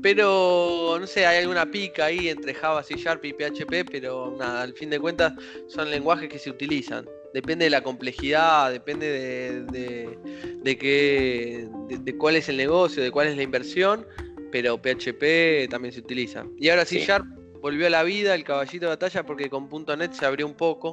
pero 0.02 0.96
no 0.98 1.06
sé, 1.06 1.26
hay 1.26 1.42
alguna 1.42 1.70
pica 1.70 2.06
ahí 2.06 2.28
entre 2.28 2.52
Java, 2.52 2.82
C 2.82 2.96
Sharp 2.96 3.24
y 3.24 3.32
PHP, 3.34 3.88
pero 3.88 4.34
nada, 4.36 4.62
al 4.62 4.74
fin 4.74 4.90
de 4.90 4.98
cuentas 4.98 5.32
son 5.68 5.88
lenguajes 5.88 6.28
que 6.28 6.40
se 6.40 6.50
utilizan. 6.50 7.06
Depende 7.32 7.66
de 7.66 7.70
la 7.70 7.84
complejidad, 7.84 8.72
depende 8.72 9.06
de, 9.06 9.62
de, 9.66 10.18
de, 10.64 11.98
de, 12.00 12.16
cuál 12.16 12.34
es 12.34 12.48
el 12.48 12.56
negocio, 12.56 13.00
de 13.00 13.12
cuál 13.12 13.28
es 13.28 13.36
la 13.36 13.44
inversión, 13.44 14.04
pero 14.50 14.76
PHP 14.76 15.68
también 15.70 15.94
se 15.94 16.00
utiliza. 16.00 16.44
Y 16.58 16.68
ahora 16.68 16.84
C 16.84 16.98
Sharp 16.98 17.39
volvió 17.60 17.86
a 17.86 17.90
la 17.90 18.02
vida 18.02 18.34
el 18.34 18.44
caballito 18.44 18.86
de 18.86 18.90
batalla 18.90 19.24
porque 19.24 19.50
con 19.50 19.68
.NET 19.98 20.12
se 20.12 20.26
abrió 20.26 20.46
un 20.46 20.54
poco. 20.54 20.92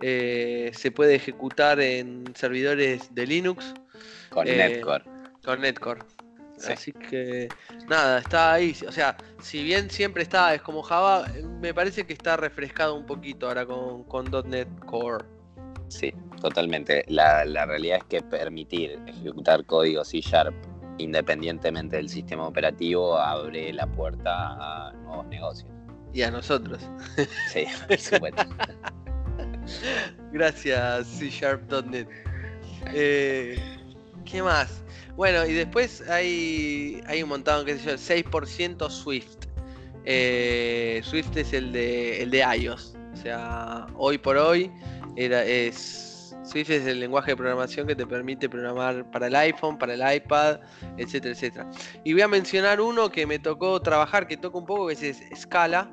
Eh, 0.00 0.72
se 0.74 0.90
puede 0.90 1.14
ejecutar 1.14 1.80
en 1.80 2.24
servidores 2.34 3.14
de 3.14 3.26
Linux. 3.26 3.74
Con 4.30 4.48
eh, 4.48 4.56
Netcore. 4.56 5.04
Con 5.44 5.60
Netcore. 5.60 6.00
Así 6.68 6.92
que 6.92 7.48
nada, 7.88 8.20
está 8.20 8.52
ahí. 8.54 8.76
O 8.86 8.92
sea, 8.92 9.16
si 9.40 9.64
bien 9.64 9.90
siempre 9.90 10.22
está, 10.22 10.54
es 10.54 10.62
como 10.62 10.82
Java, 10.82 11.26
me 11.60 11.74
parece 11.74 12.06
que 12.06 12.12
está 12.12 12.36
refrescado 12.36 12.94
un 12.94 13.04
poquito 13.04 13.48
ahora 13.48 13.66
con, 13.66 14.04
con 14.04 14.30
.NET 14.48 14.68
Core. 14.86 15.24
Sí, 15.88 16.12
totalmente. 16.40 17.04
La, 17.08 17.44
la 17.44 17.66
realidad 17.66 17.98
es 17.98 18.04
que 18.04 18.22
permitir 18.22 18.98
ejecutar 19.06 19.64
código 19.66 20.04
C 20.04 20.20
Sharp 20.20 20.54
independientemente 20.98 21.96
del 21.96 22.08
sistema 22.08 22.46
operativo 22.46 23.16
abre 23.16 23.72
la 23.72 23.86
puerta 23.86 24.88
a 24.88 24.92
nuevos 24.92 25.26
negocios 25.26 25.70
y 26.12 26.22
a 26.22 26.30
nosotros. 26.30 26.82
Sí, 27.52 27.66
por 27.88 27.98
supuesto. 27.98 28.44
Gracias, 30.32 31.06
C-Sharp.net. 31.06 32.06
Eh, 32.94 33.58
¿Qué 34.24 34.42
más? 34.42 34.82
Bueno, 35.16 35.44
y 35.46 35.52
después 35.52 36.08
hay, 36.08 37.02
hay 37.06 37.22
un 37.22 37.28
montón, 37.28 37.66
qué 37.66 37.76
sé 37.76 37.84
yo, 37.84 37.90
el 37.92 38.24
6% 38.24 38.90
Swift. 38.90 39.46
Eh, 40.04 41.00
Swift 41.04 41.36
es 41.36 41.52
el 41.52 41.72
de, 41.72 42.22
el 42.22 42.30
de 42.30 42.38
iOS. 42.38 42.96
O 43.12 43.16
sea, 43.16 43.86
hoy 43.96 44.18
por 44.18 44.36
hoy 44.36 44.70
era, 45.16 45.44
es, 45.44 46.34
Swift 46.44 46.70
es 46.70 46.86
el 46.86 46.98
lenguaje 46.98 47.32
de 47.32 47.36
programación 47.36 47.86
que 47.86 47.94
te 47.94 48.06
permite 48.06 48.48
programar 48.48 49.08
para 49.10 49.26
el 49.26 49.36
iPhone, 49.36 49.78
para 49.78 49.94
el 49.94 50.16
iPad, 50.16 50.60
etcétera, 50.96 51.34
etcétera. 51.34 51.70
Y 52.04 52.14
voy 52.14 52.22
a 52.22 52.28
mencionar 52.28 52.80
uno 52.80 53.10
que 53.10 53.26
me 53.26 53.38
tocó 53.38 53.80
trabajar, 53.80 54.26
que 54.26 54.36
toca 54.36 54.58
un 54.58 54.66
poco, 54.66 54.88
que 54.88 54.94
es 54.94 55.22
Scala 55.36 55.90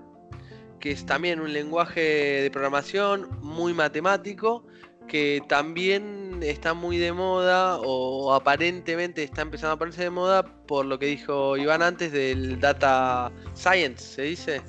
que 0.80 0.92
es 0.92 1.06
también 1.06 1.40
un 1.40 1.54
lenguaje 1.54 2.02
de 2.42 2.52
programación 2.52 3.30
muy 3.42 3.74
matemático, 3.74 4.66
que 5.08 5.42
también 5.50 6.40
está 6.42 6.74
muy 6.74 6.98
de 6.98 7.12
moda 7.12 7.78
o 7.80 8.34
aparentemente 8.34 9.24
está 9.24 9.42
empezando 9.42 9.74
a 9.74 9.78
ponerse 9.78 10.04
de 10.04 10.10
moda 10.10 10.44
por 10.68 10.86
lo 10.86 11.00
que 11.00 11.08
dijo 11.08 11.58
Iván 11.58 11.82
antes 11.82 12.12
del 12.12 12.60
data 12.60 13.32
science, 13.54 14.16
¿se 14.16 14.22
dice? 14.22 14.62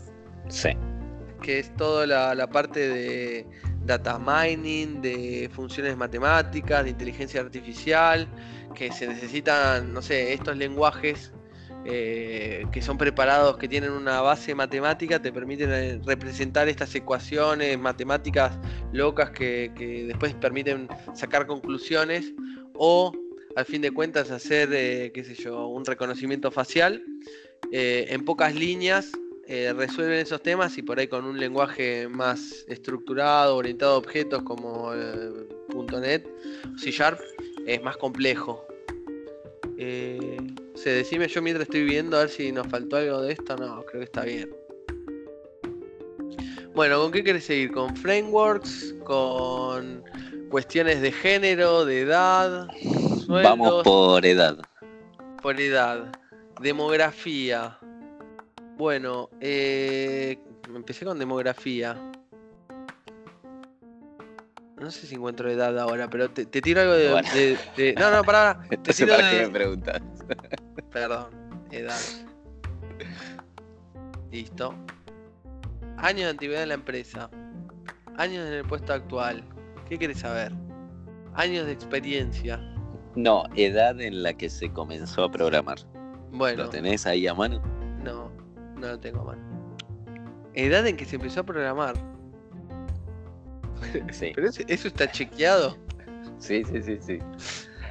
Sí. 0.49 0.71
Que 1.43 1.61
es 1.61 1.75
toda 1.77 2.35
la, 2.35 2.47
parte 2.49 2.89
de 2.89 3.47
data 3.85 4.19
mining, 4.19 5.01
de 5.01 5.51
funciones 5.53 5.97
matemáticas, 5.97 6.85
de 6.85 6.91
inteligencia 6.91 7.41
artificial, 7.41 8.27
que 8.75 8.91
se 8.93 9.07
necesitan, 9.07 9.93
no 9.93 10.03
sé, 10.03 10.33
estos 10.33 10.57
lenguajes 10.57 11.33
eh, 11.87 12.67
que 12.73 12.83
son 12.83 12.99
preparados, 12.99 13.57
que 13.57 13.67
tienen 13.67 13.93
una 13.93 14.21
base 14.21 14.55
matemática, 14.55 15.21
te 15.21 15.33
permiten 15.33 15.71
eh, 15.73 16.01
representar 16.05 16.69
estas 16.69 16.95
ecuaciones 16.95 17.79
matemáticas 17.79 18.59
locas 18.93 19.31
que, 19.31 19.73
después 20.07 20.35
permiten 20.35 20.89
sacar 21.15 21.47
conclusiones 21.47 22.35
o, 22.75 23.13
al 23.57 23.65
fin 23.65 23.81
de 23.81 23.93
cuentas, 23.93 24.31
hacer, 24.31 24.69
eh, 24.75 25.11
qué 25.15 25.25
sé 25.25 25.35
yo, 25.35 25.69
un 25.69 25.87
reconocimiento 25.87 26.51
facial 26.51 27.03
en 27.73 28.25
pocas 28.25 28.55
líneas 28.55 29.13
resuelven 29.47 30.19
esos 30.19 30.43
temas 30.43 30.77
y 30.77 30.83
por 30.83 30.99
ahí 30.99 31.07
con 31.07 31.25
un 31.25 31.39
lenguaje 31.39 32.09
más 32.09 32.65
estructurado, 32.69 33.57
orientado 33.57 33.95
a 33.95 33.99
objetos 33.99 34.43
como 34.43 34.93
.NET, 36.01 36.27
C 36.79 36.91
Sharp, 36.91 37.21
es 37.67 37.83
más 37.83 37.97
complejo. 37.97 38.65
Se 40.83 40.89
decime 40.89 41.29
yo 41.29 41.43
mientras 41.43 41.69
estoy 41.69 41.85
viendo 41.85 42.17
a 42.17 42.21
ver 42.21 42.31
si 42.31 42.53
nos 42.53 42.67
faltó 42.69 42.97
algo 42.97 43.21
de 43.21 43.35
esto. 43.35 43.55
No, 43.55 43.83
creo 43.85 44.01
que 44.01 44.05
está 44.05 44.25
bien. 44.25 44.49
Bueno, 46.75 47.03
¿con 47.03 47.13
qué 47.13 47.23
querés 47.23 47.45
seguir? 47.45 47.71
¿Con 47.71 47.95
frameworks? 47.95 48.95
¿Con 49.05 50.03
cuestiones 50.49 51.03
de 51.03 51.13
género, 51.13 51.85
de 51.85 52.01
edad? 52.01 52.69
Vamos 53.29 53.83
por 53.85 54.25
edad. 54.25 54.57
Por 55.43 55.61
edad. 55.61 56.11
Demografía. 56.63 57.79
Bueno, 58.79 59.29
eh, 59.39 60.39
empecé 60.75 61.05
con 61.05 61.19
demografía. 61.19 61.95
No 64.79 64.91
sé 64.91 65.07
si 65.07 65.15
encuentro 65.15 65.51
edad 65.51 65.79
ahora, 65.79 66.09
pero 66.09 66.31
te, 66.31 66.47
tiro 66.47 66.81
algo 66.81 66.95
de, 66.95 67.95
No, 67.99 68.11
no, 68.11 68.25
para. 68.25 68.59
Te 68.83 68.95
tiro 68.95 69.15
para 69.15 69.31
qué 69.31 69.43
me 69.43 69.51
preguntas. 69.51 70.01
Perdón, 70.93 71.29
edad. 71.71 71.99
Listo. 74.31 74.75
Años 75.97 76.25
de 76.25 76.31
antigüedad 76.31 76.63
en 76.63 76.69
la 76.71 76.75
empresa. 76.75 77.31
Años 78.17 78.47
en 78.47 78.55
el 78.55 78.65
puesto 78.65 78.93
actual. 78.93 79.45
¿Qué 79.89 79.99
quieres 79.99 80.21
saber? 80.21 80.53
Años 81.35 81.67
de 81.67 81.73
experiencia. 81.73 82.59
No, 83.15 83.45
edad 83.57 84.01
en 84.01 84.23
la 84.23 84.33
que 84.35 84.49
se 84.49 84.73
comenzó 84.73 85.25
a 85.25 85.31
programar. 85.31 85.79
Bueno. 86.31 86.65
¿Lo 86.65 86.71
tenés 86.71 87.07
ahí 87.07 87.27
a 87.27 87.35
mano? 87.35 87.61
No, 88.05 88.31
no 88.77 88.87
lo 88.89 88.99
tengo 88.99 89.21
a 89.23 89.25
mano. 89.25 89.43
Edad 90.55 90.87
en 90.87 90.97
que 90.97 91.05
se 91.05 91.17
empezó 91.17 91.41
a 91.41 91.45
programar. 91.45 91.95
Sí. 94.13 94.33
Pero 94.35 94.49
eso, 94.49 94.89
está 94.89 95.11
chequeado. 95.11 95.77
Sí, 96.39 96.63
sí, 96.65 96.83
sí, 96.83 96.99
sí. 97.01 97.19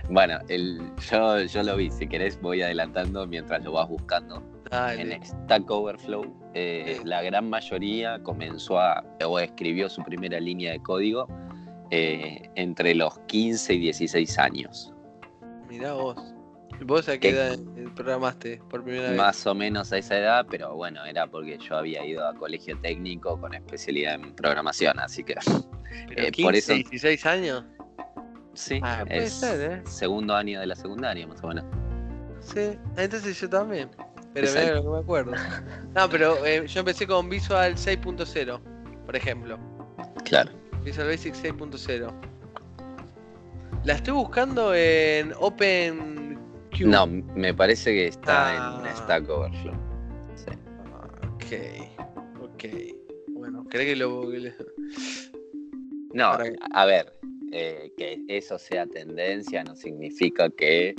Bueno, 0.09 0.39
el, 0.47 0.81
yo, 1.11 1.41
yo 1.43 1.63
lo 1.63 1.77
vi, 1.77 1.91
si 1.91 2.07
querés 2.07 2.39
voy 2.41 2.61
adelantando 2.61 3.27
mientras 3.27 3.63
lo 3.63 3.73
vas 3.73 3.87
buscando. 3.87 4.43
En 4.71 5.23
Stack 5.23 5.69
Overflow, 5.69 6.25
eh, 6.53 6.99
la 7.03 7.21
gran 7.21 7.49
mayoría 7.49 8.19
comenzó 8.23 8.79
a, 8.79 9.03
o 9.25 9.39
escribió 9.39 9.89
su 9.89 10.03
primera 10.03 10.39
línea 10.39 10.71
de 10.73 10.81
código 10.81 11.27
eh, 11.91 12.49
entre 12.55 12.93
los 12.95 13.19
15 13.27 13.73
y 13.73 13.79
16 13.79 14.39
años. 14.39 14.93
Mirá 15.67 15.93
vos. 15.93 16.17
¿Vos 16.85 17.09
a 17.09 17.17
qué 17.17 17.29
edad 17.29 17.59
programaste 17.95 18.61
por 18.69 18.83
primera 18.83 19.09
vez? 19.09 19.17
Más 19.17 19.45
o 19.45 19.53
menos 19.53 19.91
a 19.91 19.97
esa 19.97 20.17
edad, 20.17 20.45
pero 20.49 20.75
bueno, 20.75 21.03
era 21.05 21.27
porque 21.27 21.57
yo 21.57 21.75
había 21.75 22.05
ido 22.05 22.25
a 22.25 22.33
colegio 22.35 22.79
técnico 22.79 23.39
con 23.39 23.53
especialidad 23.53 24.15
en 24.15 24.33
programación, 24.33 24.99
así 24.99 25.23
que. 25.23 25.35
Eh, 26.15 26.31
por 26.41 26.55
eso... 26.55 26.73
16 26.73 27.25
años? 27.25 27.65
Sí, 28.59 28.81
ah, 28.83 29.05
puede 29.07 29.29
ser, 29.29 29.71
¿eh? 29.71 29.81
segundo 29.85 30.35
año 30.35 30.59
de 30.59 30.67
la 30.67 30.75
secundaria, 30.75 31.25
más 31.25 31.41
o 31.41 31.47
menos. 31.47 31.63
Sí, 32.41 32.77
entonces 32.97 33.39
yo 33.39 33.49
también. 33.49 33.89
Pero 34.33 34.47
mira 34.51 34.75
lo 34.75 34.83
que 34.83 34.89
me 34.89 34.97
acuerdo. 34.97 35.31
No, 35.95 36.09
pero 36.09 36.45
eh, 36.45 36.67
yo 36.67 36.81
empecé 36.81 37.07
con 37.07 37.29
Visual 37.29 37.75
6.0, 37.75 38.59
por 39.05 39.15
ejemplo. 39.15 39.57
Claro. 40.25 40.51
Visual 40.83 41.07
Basic 41.07 41.33
6.0. 41.35 42.13
La 43.85 43.93
estoy 43.93 44.13
buscando 44.13 44.75
en 44.75 45.33
OpenQ. 45.39 46.81
No, 46.81 47.07
me 47.07 47.53
parece 47.53 47.93
que 47.93 48.07
está 48.07 48.55
en 48.55 48.61
ah. 48.61 48.93
Stack 48.93 49.29
Overflow. 49.29 49.73
Sí. 50.35 50.51
Ok, 51.31 52.43
ok. 52.43 52.63
Bueno, 53.29 53.65
¿cree 53.69 53.85
que 53.85 53.95
lo.? 53.95 54.25
No, 56.13 56.37
a 56.73 56.85
ver, 56.85 57.19
eh, 57.51 57.91
que 57.97 58.21
eso 58.27 58.59
sea 58.59 58.85
tendencia 58.85 59.63
no 59.63 59.75
significa 59.75 60.49
que 60.49 60.93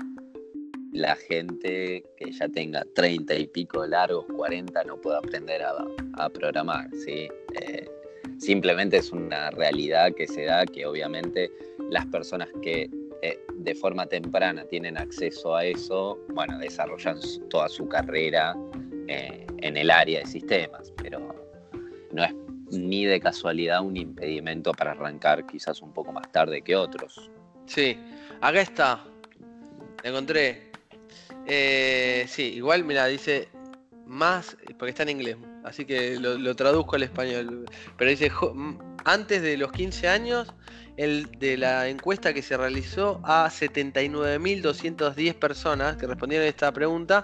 la 0.93 1.15
gente 1.15 2.03
que 2.17 2.33
ya 2.33 2.49
tenga 2.49 2.85
30 2.95 3.35
y 3.37 3.47
pico 3.47 3.87
largos, 3.87 4.27
40, 4.37 4.85
no 4.85 5.01
pueda 5.01 5.19
aprender 5.19 5.63
a, 5.63 6.29
programar, 6.31 6.89
¿sí? 7.05 7.29
Eh, 7.61 7.89
simplemente 8.39 8.97
es 8.99 9.13
una 9.13 9.51
realidad 9.51 10.13
que 10.15 10.27
se 10.27 10.45
da 10.45 10.67
que 10.67 10.85
obviamente 10.85 11.51
las 11.91 12.05
personas 12.07 12.49
que 12.63 12.91
eh, 13.23 13.39
de 13.55 13.75
forma 13.75 14.07
temprana 14.07 14.65
tienen 14.65 14.99
acceso 14.99 15.55
a 15.55 15.65
eso, 15.65 16.19
bueno, 16.35 16.59
desarrollan 16.59 17.19
toda 17.49 17.69
su 17.69 17.89
carrera 17.89 18.57
en 19.09 19.77
el 19.77 19.91
área 19.91 20.21
de 20.21 20.27
sistemas, 20.27 20.93
pero 21.03 21.19
no 22.13 22.25
es 22.25 22.33
ni 22.71 23.05
de 23.05 23.21
casualidad 23.21 23.83
un 23.83 23.97
impedimento 23.97 24.73
para 24.73 24.93
arrancar 24.93 25.47
quizás 25.47 25.83
un 25.83 25.93
poco 25.93 26.13
más 26.13 26.31
tarde 26.31 26.63
que 26.63 26.77
otros. 26.77 27.31
Sí, 27.67 27.99
acá 28.41 28.61
está. 28.61 29.05
Encontré. 30.03 30.71
Eh, 31.47 32.25
sí, 32.29 32.55
igual, 32.55 32.85
mira, 32.85 33.07
dice 33.07 33.49
más, 34.07 34.57
porque 34.79 34.91
está 34.91 35.05
en 35.05 35.11
inglés, 35.11 35.37
así 35.63 35.85
que 35.85 36.19
lo, 36.19 36.57
traduzco 36.57 36.97
al 36.97 37.05
español. 37.05 37.65
Pero 37.97 38.11
dice, 38.11 38.31
antes 39.05 39.43
de 39.43 39.57
los 39.57 39.71
15 39.73 40.09
años, 40.09 40.53
el 41.01 41.31
de 41.39 41.57
la 41.57 41.89
encuesta 41.89 42.35
que 42.35 42.43
se 42.43 42.59
realizó 42.59 43.23
a 43.25 43.49
79.210 43.49 45.35
personas 45.35 45.97
que 45.97 46.07
respondieron 46.07 46.47
a 46.47 46.51
esta 46.51 46.71
pregunta, 46.73 47.23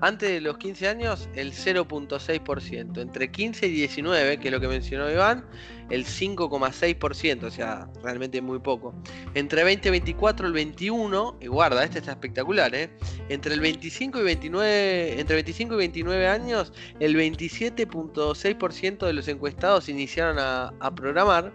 antes 0.00 0.30
de 0.30 0.40
los 0.40 0.56
15 0.56 0.88
años, 0.88 1.28
el 1.34 1.52
0.6%. 1.52 3.02
Entre 3.02 3.30
15 3.30 3.66
y 3.66 3.70
19, 3.70 4.38
que 4.38 4.48
es 4.48 4.52
lo 4.52 4.60
que 4.60 4.68
mencionó 4.68 5.10
Iván, 5.10 5.44
el 5.90 6.06
5,6%, 6.06 7.42
o 7.44 7.50
sea, 7.50 7.90
realmente 8.02 8.40
muy 8.40 8.60
poco. 8.60 8.94
Entre 9.34 9.62
20 9.62 9.88
y 9.88 9.90
24, 9.90 10.46
el 10.46 10.54
21, 10.54 11.36
y 11.42 11.48
guarda, 11.48 11.84
este 11.84 11.98
está 11.98 12.12
espectacular, 12.12 12.74
¿eh? 12.74 12.88
Entre 13.28 13.52
el 13.52 13.60
25 13.60 14.20
y 14.20 14.22
29, 14.22 15.20
entre 15.20 15.36
25 15.36 15.74
y 15.74 15.76
29 15.76 16.28
años, 16.28 16.72
el 16.98 17.14
27.6% 17.14 19.06
de 19.06 19.12
los 19.12 19.28
encuestados 19.28 19.90
iniciaron 19.90 20.38
a, 20.38 20.72
programar. 20.96 21.52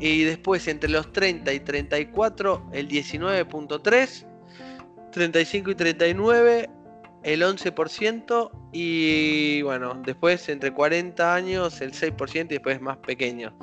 Y 0.00 0.24
después 0.24 0.66
entre 0.66 0.90
los 0.90 1.12
30 1.12 1.52
y 1.52 1.60
34, 1.60 2.70
el 2.72 2.88
19.3, 2.88 4.26
35 5.12 5.70
y 5.70 5.74
39, 5.74 6.70
el 7.22 7.42
11% 7.42 8.50
y 8.72 9.60
bueno, 9.62 10.00
después 10.06 10.48
entre 10.48 10.72
40 10.72 11.34
años 11.34 11.80
el 11.82 11.92
6% 11.92 12.46
y 12.46 12.48
después 12.48 12.80
más 12.80 12.96
pequeño. 12.96 13.54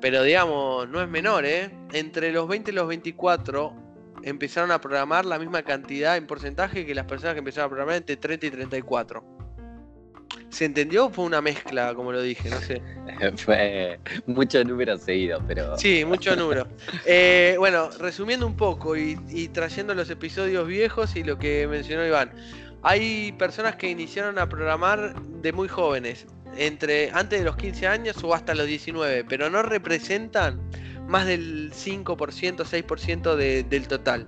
Pero 0.00 0.24
digamos, 0.24 0.88
no 0.88 1.00
es 1.00 1.08
menor, 1.08 1.46
¿eh? 1.46 1.70
Entre 1.92 2.32
los 2.32 2.48
20 2.48 2.72
y 2.72 2.74
los 2.74 2.88
24 2.88 3.72
empezaron 4.22 4.72
a 4.72 4.80
programar 4.80 5.24
la 5.24 5.38
misma 5.38 5.62
cantidad 5.62 6.16
en 6.16 6.26
porcentaje 6.26 6.84
que 6.84 6.94
las 6.94 7.06
personas 7.06 7.34
que 7.34 7.38
empezaron 7.38 7.66
a 7.66 7.68
programar 7.68 7.96
entre 7.96 8.16
30 8.16 8.46
y 8.46 8.50
34. 8.50 9.35
¿Se 10.50 10.64
entendió 10.64 11.06
o 11.06 11.10
fue 11.10 11.24
una 11.24 11.40
mezcla, 11.40 11.94
como 11.94 12.12
lo 12.12 12.22
dije? 12.22 12.48
No 12.48 12.60
sé. 12.60 12.80
fue 13.36 13.98
mucho 14.26 14.62
número 14.64 14.96
seguido, 14.98 15.42
pero. 15.46 15.76
Sí, 15.78 16.04
mucho 16.04 16.36
número. 16.36 16.66
Eh, 17.04 17.56
bueno, 17.58 17.90
resumiendo 17.98 18.46
un 18.46 18.56
poco 18.56 18.96
y, 18.96 19.18
y 19.28 19.48
trayendo 19.48 19.94
los 19.94 20.08
episodios 20.10 20.66
viejos 20.66 21.16
y 21.16 21.24
lo 21.24 21.38
que 21.38 21.66
mencionó 21.66 22.06
Iván. 22.06 22.30
Hay 22.82 23.32
personas 23.32 23.76
que 23.76 23.90
iniciaron 23.90 24.38
a 24.38 24.48
programar 24.48 25.20
de 25.20 25.52
muy 25.52 25.66
jóvenes, 25.66 26.26
entre 26.56 27.10
antes 27.10 27.40
de 27.40 27.44
los 27.44 27.56
15 27.56 27.86
años 27.86 28.22
o 28.22 28.34
hasta 28.34 28.54
los 28.54 28.66
19, 28.66 29.24
pero 29.24 29.50
no 29.50 29.62
representan 29.62 30.60
más 31.06 31.26
del 31.26 31.72
5%, 31.72 32.06
6% 32.06 33.36
del 33.36 33.88
total. 33.88 34.26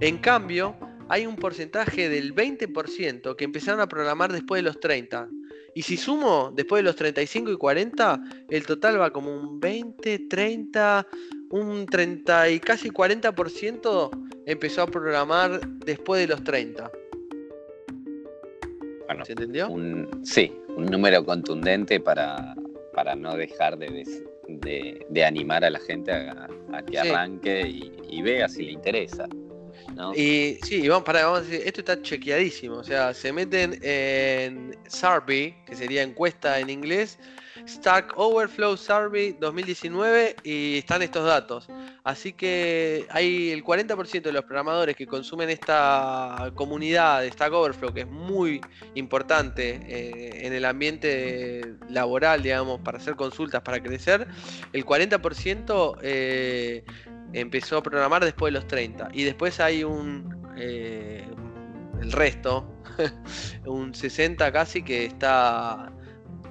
En 0.00 0.18
cambio, 0.18 0.76
hay 1.08 1.26
un 1.26 1.36
porcentaje 1.36 2.08
del 2.08 2.34
20% 2.34 3.36
que 3.36 3.44
empezaron 3.44 3.80
a 3.80 3.88
programar 3.88 4.32
después 4.32 4.60
de 4.60 4.62
los 4.62 4.80
30. 4.80 5.28
Y 5.74 5.82
si 5.82 5.96
sumo 5.96 6.52
después 6.54 6.80
de 6.80 6.84
los 6.84 6.96
35 6.96 7.50
y 7.50 7.56
40, 7.56 8.22
el 8.48 8.64
total 8.64 9.00
va 9.00 9.10
como 9.10 9.34
un 9.34 9.60
20, 9.60 10.20
30, 10.30 11.06
un 11.50 11.86
30 11.86 12.50
y 12.50 12.60
casi 12.60 12.90
40% 12.90 14.10
empezó 14.46 14.82
a 14.82 14.86
programar 14.86 15.60
después 15.78 16.20
de 16.20 16.28
los 16.28 16.44
30. 16.44 16.90
¿Se 19.24 19.32
entendió? 19.32 19.68
Un, 19.68 20.22
sí, 20.24 20.52
un 20.76 20.86
número 20.86 21.24
contundente 21.24 22.00
para, 22.00 22.54
para 22.94 23.14
no 23.14 23.36
dejar 23.36 23.78
de, 23.78 24.04
de, 24.48 25.24
animar 25.24 25.64
a 25.64 25.70
la 25.70 25.78
gente 25.80 26.12
a, 26.12 26.48
que 26.86 26.98
arranque 26.98 27.90
y, 28.10 28.22
vea 28.22 28.48
si 28.48 28.64
le 28.64 28.72
interesa. 28.72 29.28
Y 30.14 30.58
sí, 30.62 30.88
vamos, 30.88 31.04
para, 31.04 31.24
vamos 31.24 31.40
a 31.40 31.42
decir, 31.42 31.62
esto 31.66 31.80
está 31.80 32.00
chequeadísimo. 32.00 32.76
O 32.76 32.84
sea, 32.84 33.14
se 33.14 33.32
meten 33.32 33.78
en 33.82 34.76
Survey, 34.88 35.54
que 35.66 35.76
sería 35.76 36.02
encuesta 36.02 36.58
en 36.58 36.70
inglés, 36.70 37.18
Stack 37.66 38.12
Overflow 38.16 38.76
Survey 38.76 39.36
2019 39.38 40.36
y 40.42 40.78
están 40.78 41.02
estos 41.02 41.24
datos. 41.24 41.68
Así 42.02 42.32
que 42.32 43.06
hay 43.10 43.50
el 43.50 43.64
40% 43.64 44.22
de 44.22 44.32
los 44.32 44.44
programadores 44.44 44.96
que 44.96 45.06
consumen 45.06 45.48
esta 45.50 46.52
comunidad 46.54 47.22
de 47.22 47.30
Stack 47.30 47.52
Overflow, 47.52 47.94
que 47.94 48.00
es 48.00 48.06
muy 48.06 48.60
importante 48.94 49.80
eh, 49.86 50.46
en 50.46 50.52
el 50.52 50.64
ambiente 50.64 51.76
laboral, 51.88 52.42
digamos, 52.42 52.80
para 52.80 52.98
hacer 52.98 53.16
consultas, 53.16 53.62
para 53.62 53.82
crecer, 53.82 54.26
el 54.72 54.84
40% 54.84 55.98
eh, 56.02 56.84
empezó 57.34 57.78
a 57.78 57.82
programar 57.82 58.24
después 58.24 58.52
de 58.52 58.60
los 58.60 58.66
30. 58.66 59.08
Y 59.12 59.24
después 59.24 59.60
hay 59.60 59.84
un... 59.84 60.42
Eh, 60.56 61.26
el 62.00 62.12
resto, 62.12 62.66
un 63.66 63.94
60 63.94 64.52
casi 64.52 64.82
que 64.82 65.06
está 65.06 65.92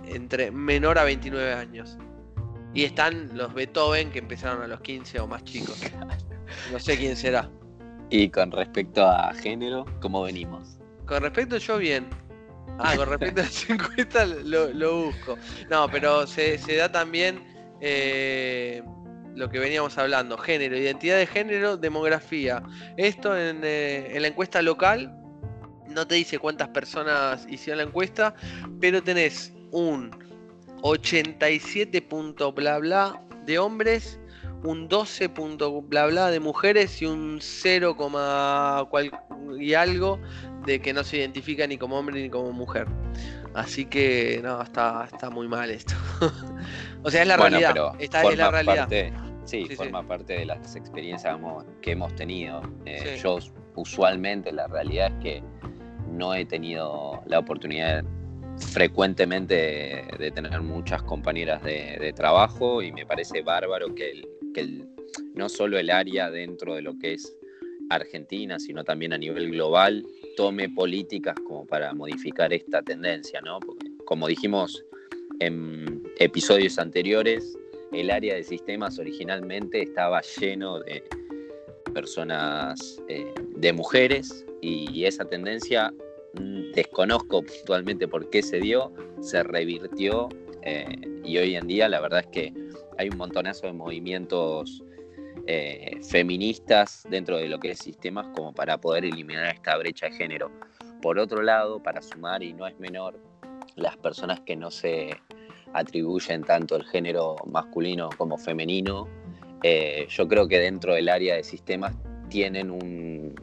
entre 0.06 0.52
menor 0.52 0.98
a 0.98 1.04
29 1.04 1.54
años. 1.54 1.98
Y 2.74 2.84
están 2.84 3.38
los 3.38 3.54
Beethoven 3.54 4.12
que 4.12 4.20
empezaron 4.20 4.64
a 4.64 4.68
los 4.68 4.82
15 4.82 5.20
o 5.20 5.28
más 5.28 5.44
chicos. 5.44 5.80
No 6.72 6.80
sé 6.80 6.98
quién 6.98 7.18
será. 7.18 7.50
Y 8.12 8.30
con 8.30 8.52
respecto 8.52 9.08
a 9.08 9.34
género, 9.34 9.86
¿cómo 10.02 10.22
venimos? 10.22 10.78
Con 11.08 11.24
respecto 11.24 11.58
yo 11.58 11.80
bien. 11.80 12.08
Ah, 12.78 12.96
con 12.96 13.10
respecto 13.10 13.42
a 13.42 13.46
las 13.46 13.70
encuestas 13.70 14.30
lo, 14.44 15.06
busco. 15.06 15.36
No, 15.70 15.90
pero 15.90 16.28
se, 16.28 16.60
da 16.78 16.92
también 16.92 17.44
eh, 17.82 18.84
lo 19.36 19.50
que 19.50 19.60
veníamos 19.60 19.98
hablando, 19.98 20.38
género, 20.38 20.78
identidad 20.78 21.18
de 21.18 21.26
género, 21.26 21.78
demografía. 21.78 22.62
Esto 22.98 23.38
en, 23.38 23.62
eh, 23.64 24.12
en 24.16 24.22
la 24.22 24.28
encuesta 24.28 24.62
local 24.62 25.16
no 25.88 26.08
te 26.08 26.16
dice 26.16 26.40
cuántas 26.40 26.70
personas 26.70 27.46
hicieron 27.50 27.78
la 27.78 27.84
encuesta, 27.84 28.36
pero 28.80 29.02
tenés 29.02 29.54
un 29.72 30.12
87 30.82 32.08
bla 32.56 32.78
bla 32.80 33.22
de 33.46 33.60
hombres, 33.60 34.20
un 34.64 34.88
12 34.88 35.28
bla 35.28 36.06
bla 36.08 36.30
de 36.30 36.40
mujeres 36.40 37.02
y 37.02 37.06
un 37.06 37.40
0, 37.42 37.98
y 39.60 39.74
algo 39.74 40.20
de 40.66 40.82
que 40.82 40.94
no 40.94 41.04
se 41.04 41.18
identifica 41.18 41.68
ni 41.68 41.78
como 41.78 41.98
hombre 41.98 42.22
ni 42.22 42.30
como 42.30 42.52
mujer. 42.52 42.88
Así 43.54 43.86
que 43.86 44.40
no, 44.44 44.62
está, 44.62 45.08
está 45.12 45.30
muy 45.30 45.48
mal 45.48 45.70
esto. 45.70 45.94
o 47.04 47.12
sea, 47.12 47.22
es 47.22 47.28
la 47.28 47.38
realidad. 47.38 47.96
Esta 48.00 48.24
es 48.24 48.38
la 48.38 48.52
realidad. 48.52 48.90
sí, 49.46 49.66
forma 49.76 50.08
parte 50.08 50.34
de 50.34 50.46
las 50.46 50.76
experiencias 50.76 51.38
que 51.82 51.92
hemos 51.92 52.16
tenido. 52.16 52.62
Eh, 52.86 53.20
yo 53.22 53.40
usualmente 53.76 54.52
la 54.52 54.68
realidad 54.68 55.12
es 55.18 55.24
que 55.24 55.44
no 56.12 56.34
he 56.34 56.46
tenido 56.46 57.22
la 57.26 57.40
oportunidad 57.40 58.04
frecuentemente 58.58 60.06
de, 60.18 60.32
tener 60.32 60.62
muchas 60.62 61.02
compañeras 61.04 61.64
de, 61.64 62.14
trabajo 62.16 62.82
y 62.82 62.92
me 62.92 63.06
parece 63.06 63.42
bárbaro 63.42 63.94
que, 63.96 64.24
no 65.34 65.50
solo 65.50 65.80
el 65.80 65.90
área 65.90 66.30
dentro 66.30 66.76
de 66.76 66.84
lo 66.84 66.98
que 66.98 67.14
es 67.14 67.36
Argentina, 67.90 68.60
sino 68.60 68.84
también 68.84 69.14
a 69.14 69.18
nivel 69.18 69.52
global, 69.52 70.06
tome 70.36 70.70
políticas 70.70 71.36
como 71.48 71.66
para 71.66 71.94
modificar 71.94 72.54
esta 72.54 72.82
tendencia, 72.82 73.42
¿no? 73.42 73.60
como 74.06 74.28
dijimos 74.28 74.84
en 75.40 76.04
episodios 76.20 76.78
anteriores, 76.78 77.58
el 77.92 78.10
área 78.10 78.36
de 78.36 78.44
sistemas 78.44 79.00
originalmente 79.00 79.82
estaba 79.82 80.22
lleno 80.22 80.80
de 80.80 81.04
personas, 81.94 83.02
eh, 83.08 83.34
de 83.56 83.74
mujeres, 83.74 84.46
y 84.62 85.04
esa 85.04 85.26
tendencia 85.26 85.94
desconozco 86.74 87.44
puntualmente 87.44 88.08
por 88.08 88.30
qué 88.30 88.42
se 88.42 88.60
dio, 88.60 88.92
se 89.22 89.44
revirtió 89.44 90.30
eh, 90.64 90.86
y 91.24 91.38
hoy 91.38 91.56
en 91.56 91.68
día 91.68 91.88
la 91.90 92.02
verdad 92.02 92.22
es 92.22 92.28
que 92.28 92.54
hay 92.98 93.10
un 93.10 93.18
montonazo 93.18 93.68
de 93.68 93.74
movimientos 93.74 94.84
eh, 95.48 96.00
feministas 96.10 97.06
dentro 97.10 97.38
de 97.38 97.48
lo 97.48 97.60
que 97.60 97.72
es 97.72 97.80
sistemas 97.80 98.28
como 98.36 98.54
para 98.54 98.78
poder 98.80 99.06
eliminar 99.06 99.48
esta 99.48 99.78
brecha 99.78 100.08
de 100.08 100.14
género. 100.14 100.52
Por 101.02 101.20
otro 101.20 101.42
lado, 101.42 101.82
para 101.82 102.02
sumar, 102.02 102.44
y 102.44 102.54
no 102.54 102.66
es 102.66 102.80
menor, 102.80 103.20
las 103.76 103.98
personas 103.98 104.40
que 104.42 104.56
no 104.56 104.72
se 104.72 105.20
atribuyen 105.74 106.44
tanto 106.44 106.76
el 106.76 106.86
género 106.86 107.36
masculino 107.46 108.10
como 108.18 108.38
femenino, 108.38 109.08
eh, 109.64 110.06
yo 110.10 110.28
creo 110.28 110.48
que 110.48 110.60
dentro 110.60 110.94
del 110.94 111.10
área 111.10 111.36
de 111.36 111.44
sistemas 111.44 111.96
tienen 112.30 112.72
un, 112.72 113.36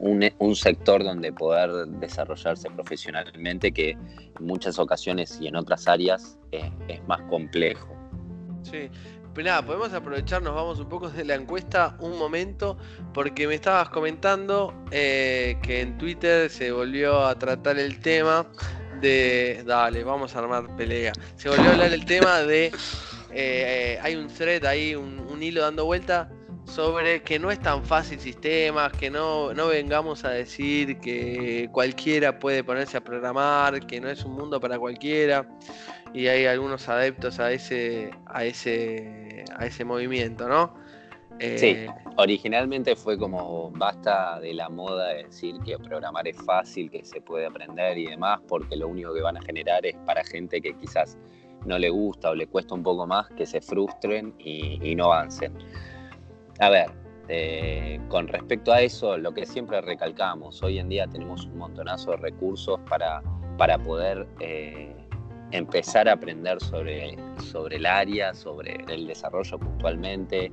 un, 0.00 0.56
sector 0.56 1.02
donde 1.02 1.32
poder 1.32 1.86
desarrollarse 2.00 2.70
profesionalmente 2.70 3.72
que 3.72 3.90
en 3.90 4.00
muchas 4.40 4.78
ocasiones 4.78 5.38
y 5.40 5.48
en 5.48 5.56
otras 5.56 5.88
áreas 5.88 6.38
eh, 6.52 6.70
es 6.88 7.02
más 7.06 7.20
complejo. 7.22 7.94
Sí, 8.62 8.90
pero 9.38 9.50
nada, 9.50 9.64
podemos 9.64 9.92
aprovecharnos, 9.92 10.52
vamos 10.52 10.80
un 10.80 10.88
poco 10.88 11.10
de 11.10 11.24
la 11.24 11.36
encuesta 11.36 11.96
un 12.00 12.18
momento, 12.18 12.76
porque 13.14 13.46
me 13.46 13.54
estabas 13.54 13.88
comentando 13.90 14.74
eh, 14.90 15.56
que 15.62 15.80
en 15.80 15.96
Twitter 15.96 16.50
se 16.50 16.72
volvió 16.72 17.24
a 17.24 17.38
tratar 17.38 17.78
el 17.78 18.00
tema 18.00 18.48
de... 19.00 19.62
Dale, 19.64 20.02
vamos 20.02 20.34
a 20.34 20.40
armar 20.40 20.74
pelea. 20.74 21.12
Se 21.36 21.48
volvió 21.48 21.66
a 21.66 21.72
hablar 21.74 21.92
el 21.92 22.04
tema 22.04 22.40
de... 22.40 22.72
Eh, 23.30 24.00
hay 24.02 24.16
un 24.16 24.26
thread 24.26 24.64
ahí, 24.64 24.96
un 24.96 25.40
hilo 25.40 25.60
dando 25.60 25.84
vuelta 25.84 26.28
sobre 26.68 27.22
que 27.22 27.38
no 27.38 27.50
es 27.50 27.58
tan 27.60 27.82
fácil 27.82 28.20
sistemas, 28.20 28.92
que 28.92 29.10
no, 29.10 29.54
no 29.54 29.68
vengamos 29.68 30.24
a 30.24 30.30
decir 30.30 30.98
que 31.00 31.68
cualquiera 31.72 32.38
puede 32.38 32.62
ponerse 32.62 32.98
a 32.98 33.00
programar, 33.00 33.86
que 33.86 34.00
no 34.00 34.08
es 34.08 34.24
un 34.24 34.32
mundo 34.32 34.60
para 34.60 34.78
cualquiera. 34.78 35.48
Y 36.12 36.26
hay 36.26 36.46
algunos 36.46 36.88
adeptos 36.88 37.40
a 37.40 37.52
ese, 37.52 38.10
a 38.26 38.44
ese, 38.44 39.44
a 39.56 39.66
ese 39.66 39.84
movimiento, 39.84 40.48
¿no? 40.48 40.74
sí, 41.40 41.66
eh, 41.66 41.88
originalmente 42.16 42.96
fue 42.96 43.16
como 43.16 43.70
basta 43.70 44.40
de 44.40 44.54
la 44.54 44.68
moda 44.68 45.08
de 45.08 45.24
decir 45.24 45.56
que 45.64 45.78
programar 45.78 46.26
es 46.26 46.36
fácil, 46.36 46.90
que 46.90 47.04
se 47.04 47.20
puede 47.20 47.46
aprender 47.46 47.96
y 47.96 48.06
demás, 48.06 48.40
porque 48.48 48.76
lo 48.76 48.88
único 48.88 49.14
que 49.14 49.20
van 49.20 49.36
a 49.36 49.42
generar 49.42 49.86
es 49.86 49.94
para 50.04 50.24
gente 50.24 50.60
que 50.60 50.74
quizás 50.74 51.16
no 51.64 51.78
le 51.78 51.90
gusta 51.90 52.30
o 52.30 52.34
le 52.34 52.46
cuesta 52.46 52.74
un 52.74 52.82
poco 52.82 53.06
más, 53.06 53.28
que 53.30 53.46
se 53.46 53.60
frustren 53.60 54.34
y, 54.38 54.80
y 54.82 54.94
no 54.94 55.12
avancen. 55.12 55.52
A 56.60 56.70
ver, 56.70 56.90
eh, 57.28 58.00
con 58.08 58.26
respecto 58.26 58.72
a 58.72 58.80
eso, 58.80 59.16
lo 59.16 59.32
que 59.32 59.46
siempre 59.46 59.80
recalcamos, 59.80 60.60
hoy 60.62 60.80
en 60.80 60.88
día 60.88 61.06
tenemos 61.06 61.46
un 61.46 61.58
montonazo 61.58 62.12
de 62.12 62.16
recursos 62.16 62.80
para, 62.88 63.22
para 63.56 63.78
poder 63.78 64.26
eh, 64.40 64.92
empezar 65.52 66.08
a 66.08 66.14
aprender 66.14 66.60
sobre, 66.60 67.16
sobre 67.44 67.76
el 67.76 67.86
área, 67.86 68.34
sobre 68.34 68.78
el 68.88 69.06
desarrollo 69.06 69.56
puntualmente. 69.56 70.50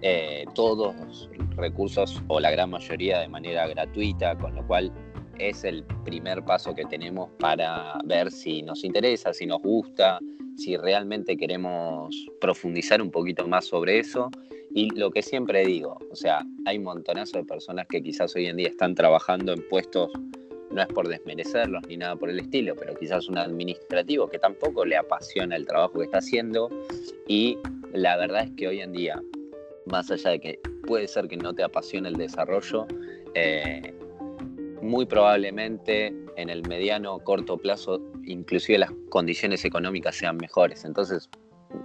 Eh, 0.00 0.46
todos 0.54 0.94
los 0.96 1.30
recursos 1.56 2.22
o 2.28 2.40
la 2.40 2.50
gran 2.50 2.70
mayoría 2.70 3.18
de 3.20 3.28
manera 3.28 3.66
gratuita, 3.66 4.38
con 4.38 4.54
lo 4.54 4.66
cual 4.66 4.90
es 5.38 5.64
el 5.64 5.84
primer 6.04 6.42
paso 6.44 6.74
que 6.74 6.86
tenemos 6.86 7.28
para 7.38 7.98
ver 8.04 8.30
si 8.30 8.62
nos 8.62 8.84
interesa, 8.84 9.34
si 9.34 9.44
nos 9.44 9.60
gusta, 9.60 10.18
si 10.56 10.78
realmente 10.78 11.36
queremos 11.36 12.26
profundizar 12.40 13.02
un 13.02 13.10
poquito 13.10 13.46
más 13.46 13.66
sobre 13.66 13.98
eso 13.98 14.30
y 14.76 14.90
lo 14.90 15.10
que 15.10 15.22
siempre 15.22 15.64
digo, 15.64 15.98
o 16.12 16.14
sea, 16.14 16.44
hay 16.66 16.78
montonazo 16.78 17.38
de 17.38 17.44
personas 17.44 17.86
que 17.86 18.02
quizás 18.02 18.36
hoy 18.36 18.46
en 18.46 18.58
día 18.58 18.68
están 18.68 18.94
trabajando 18.94 19.54
en 19.54 19.66
puestos, 19.70 20.10
no 20.70 20.82
es 20.82 20.88
por 20.88 21.08
desmerecerlos 21.08 21.82
ni 21.88 21.96
nada 21.96 22.14
por 22.14 22.28
el 22.28 22.38
estilo, 22.38 22.76
pero 22.76 22.94
quizás 22.94 23.26
un 23.30 23.38
administrativo 23.38 24.28
que 24.28 24.38
tampoco 24.38 24.84
le 24.84 24.98
apasiona 24.98 25.56
el 25.56 25.66
trabajo 25.66 25.94
que 25.94 26.04
está 26.04 26.18
haciendo. 26.18 26.68
Y 27.26 27.56
la 27.94 28.18
verdad 28.18 28.44
es 28.44 28.50
que 28.50 28.68
hoy 28.68 28.80
en 28.80 28.92
día, 28.92 29.18
más 29.86 30.10
allá 30.10 30.32
de 30.32 30.40
que 30.40 30.60
puede 30.86 31.08
ser 31.08 31.26
que 31.26 31.38
no 31.38 31.54
te 31.54 31.62
apasione 31.62 32.10
el 32.10 32.16
desarrollo, 32.16 32.86
eh, 33.32 33.94
muy 34.82 35.06
probablemente 35.06 36.14
en 36.36 36.50
el 36.50 36.68
mediano 36.68 37.14
o 37.14 37.24
corto 37.24 37.56
plazo 37.56 38.02
inclusive 38.26 38.76
las 38.76 38.90
condiciones 39.08 39.64
económicas 39.64 40.16
sean 40.16 40.36
mejores. 40.36 40.84
Entonces, 40.84 41.30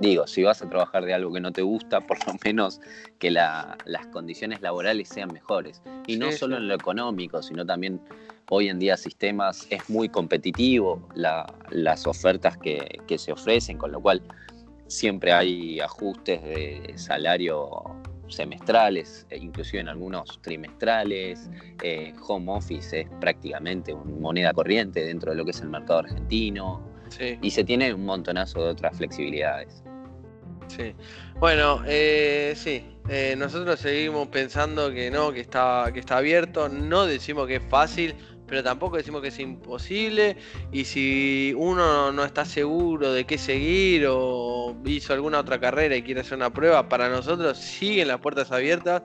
digo, 0.10 0.28
si 0.28 0.44
vas 0.44 0.62
a 0.62 0.70
trabajar 0.70 1.06
de 1.06 1.14
algo 1.14 1.32
que 1.32 1.40
no 1.40 1.52
te 1.52 1.62
gusta, 1.62 2.02
por 2.08 2.18
lo 2.28 2.34
menos 2.44 2.82
que 3.20 3.32
las 3.32 4.08
condiciones 4.12 4.62
laborales 4.62 5.10
sean 5.10 5.32
mejores. 5.32 5.82
Y 6.08 6.18
no 6.18 6.32
solo 6.32 6.58
en 6.58 6.68
lo 6.68 6.76
económico, 6.76 7.42
sino 7.42 7.66
también 7.66 8.02
hoy 8.50 8.68
en 8.68 8.80
día 8.80 8.98
sistemas 8.98 9.68
es 9.70 9.90
muy 9.90 10.10
competitivo 10.10 11.08
las 11.16 12.06
ofertas 12.06 12.58
que, 12.58 13.18
se 13.18 13.32
ofrecen, 13.32 13.78
con 13.78 13.92
lo 13.92 14.02
cual 14.02 14.22
siempre 14.88 15.32
hay 15.32 15.80
ajustes 15.80 16.44
de 16.44 16.94
salario 16.98 17.70
semestrales, 18.28 19.26
e 19.30 19.38
inclusive 19.38 19.82
en 19.82 19.90
algunos 19.90 20.42
trimestrales. 20.42 21.50
Eh, 21.84 22.14
home 22.28 22.52
office 22.52 23.02
es 23.02 23.10
prácticamente 23.20 23.94
una 23.94 24.16
moneda 24.20 24.54
corriente 24.54 25.04
dentro 25.04 25.32
de 25.32 25.38
lo 25.38 25.46
que 25.46 25.52
es 25.52 25.62
el 25.62 25.70
mercado 25.70 26.00
argentino. 26.00 26.82
Y 27.42 27.52
se 27.52 27.64
tiene 27.64 27.94
un 27.94 28.06
montonazo 28.06 28.64
de 28.64 28.70
otras 28.70 28.98
flexibilidades. 28.98 29.84
Sí. 30.76 30.96
Bueno, 31.40 31.84
eh, 31.86 32.54
sí. 32.56 32.86
Eh, 33.10 33.36
nosotros 33.38 33.80
seguimos 33.80 34.28
pensando 34.28 34.92
que 34.92 35.12
no, 35.12 35.34
que 35.34 35.42
está, 35.42 35.90
que 35.94 36.00
está 36.00 36.18
abierto. 36.18 36.70
No 36.70 37.06
decimos 37.06 37.48
que 37.48 37.56
es 37.58 37.64
fácil, 37.70 38.16
pero 38.52 38.64
tampoco 38.64 38.98
decimos 38.98 39.22
que 39.22 39.30
es 39.30 39.40
imposible. 39.40 40.36
Y 40.74 40.84
si 40.84 41.54
uno 41.56 42.12
no 42.12 42.26
está 42.26 42.44
seguro 42.44 43.14
de 43.14 43.24
qué 43.24 43.38
seguir 43.38 44.08
o 44.10 44.76
hizo 44.84 45.14
alguna 45.14 45.40
otra 45.40 45.58
carrera 45.58 45.96
y 45.96 46.04
quiere 46.04 46.20
hacer 46.20 46.38
una 46.38 46.52
prueba, 46.52 46.90
para 46.90 47.08
nosotros 47.08 47.58
siguen 47.58 48.10
las 48.10 48.20
puertas 48.20 48.52
abiertas. 48.52 49.04